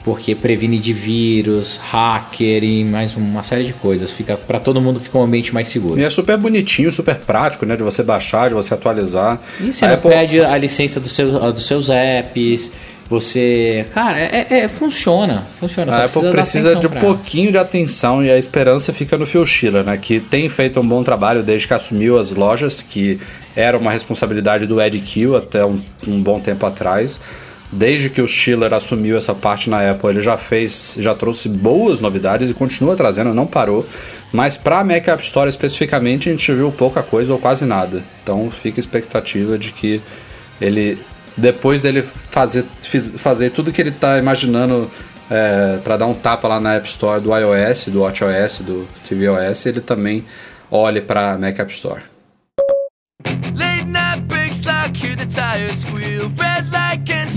[0.04, 4.10] porque previne de vírus, hacker e mais uma série de coisas.
[4.10, 5.98] Fica para todo mundo fica um ambiente mais seguro.
[6.00, 7.76] E é super bonitinho, super prático, né?
[7.76, 9.40] De você baixar, de você atualizar.
[9.60, 12.70] E você A não Apple- perde a licença dos seus, dos seus apps.
[13.10, 13.86] Você.
[13.94, 15.46] Cara, é, é- funciona.
[15.54, 15.90] Funciona.
[15.92, 17.00] só A Apple precisa atenção de um ela.
[17.00, 19.96] pouquinho de atenção e a esperança fica no Phil Schiller, né?
[19.96, 23.18] Que tem feito um bom trabalho desde que assumiu as lojas, que
[23.56, 27.18] era uma responsabilidade do Ed Kill até um, um bom tempo atrás.
[27.70, 32.00] Desde que o Schiller assumiu essa parte na Apple, ele já fez, já trouxe boas
[32.00, 33.86] novidades e continua trazendo, não parou.
[34.32, 38.02] Mas para a Mac App Store especificamente, a gente viu pouca coisa ou quase nada.
[38.22, 40.00] Então fica a expectativa de que
[40.60, 40.98] ele
[41.36, 42.64] depois dele fazer,
[43.16, 44.90] fazer tudo que ele tá imaginando
[45.30, 49.66] é, para dar um tapa lá na App Store do iOS, do WatchOS, do tvOS,
[49.66, 50.24] ele também
[50.70, 52.02] olhe para Mac App Store.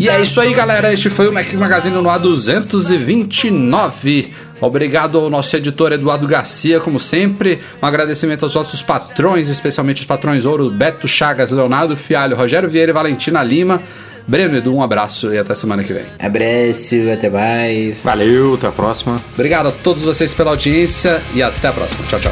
[0.01, 0.91] E é isso aí, galera.
[0.91, 4.29] Este foi o Mac Magazine no A229.
[4.59, 7.59] Obrigado ao nosso editor Eduardo Garcia, como sempre.
[7.79, 12.89] Um agradecimento aos nossos patrões, especialmente os patrões ouro Beto Chagas, Leonardo Fialho, Rogério Vieira
[12.89, 13.79] e Valentina Lima.
[14.27, 16.05] Breno, Edu, um abraço e até semana que vem.
[16.17, 18.03] Abraço, até mais.
[18.03, 19.21] Valeu, até a próxima.
[19.35, 22.03] Obrigado a todos vocês pela audiência e até a próxima.
[22.07, 22.31] Tchau, tchau.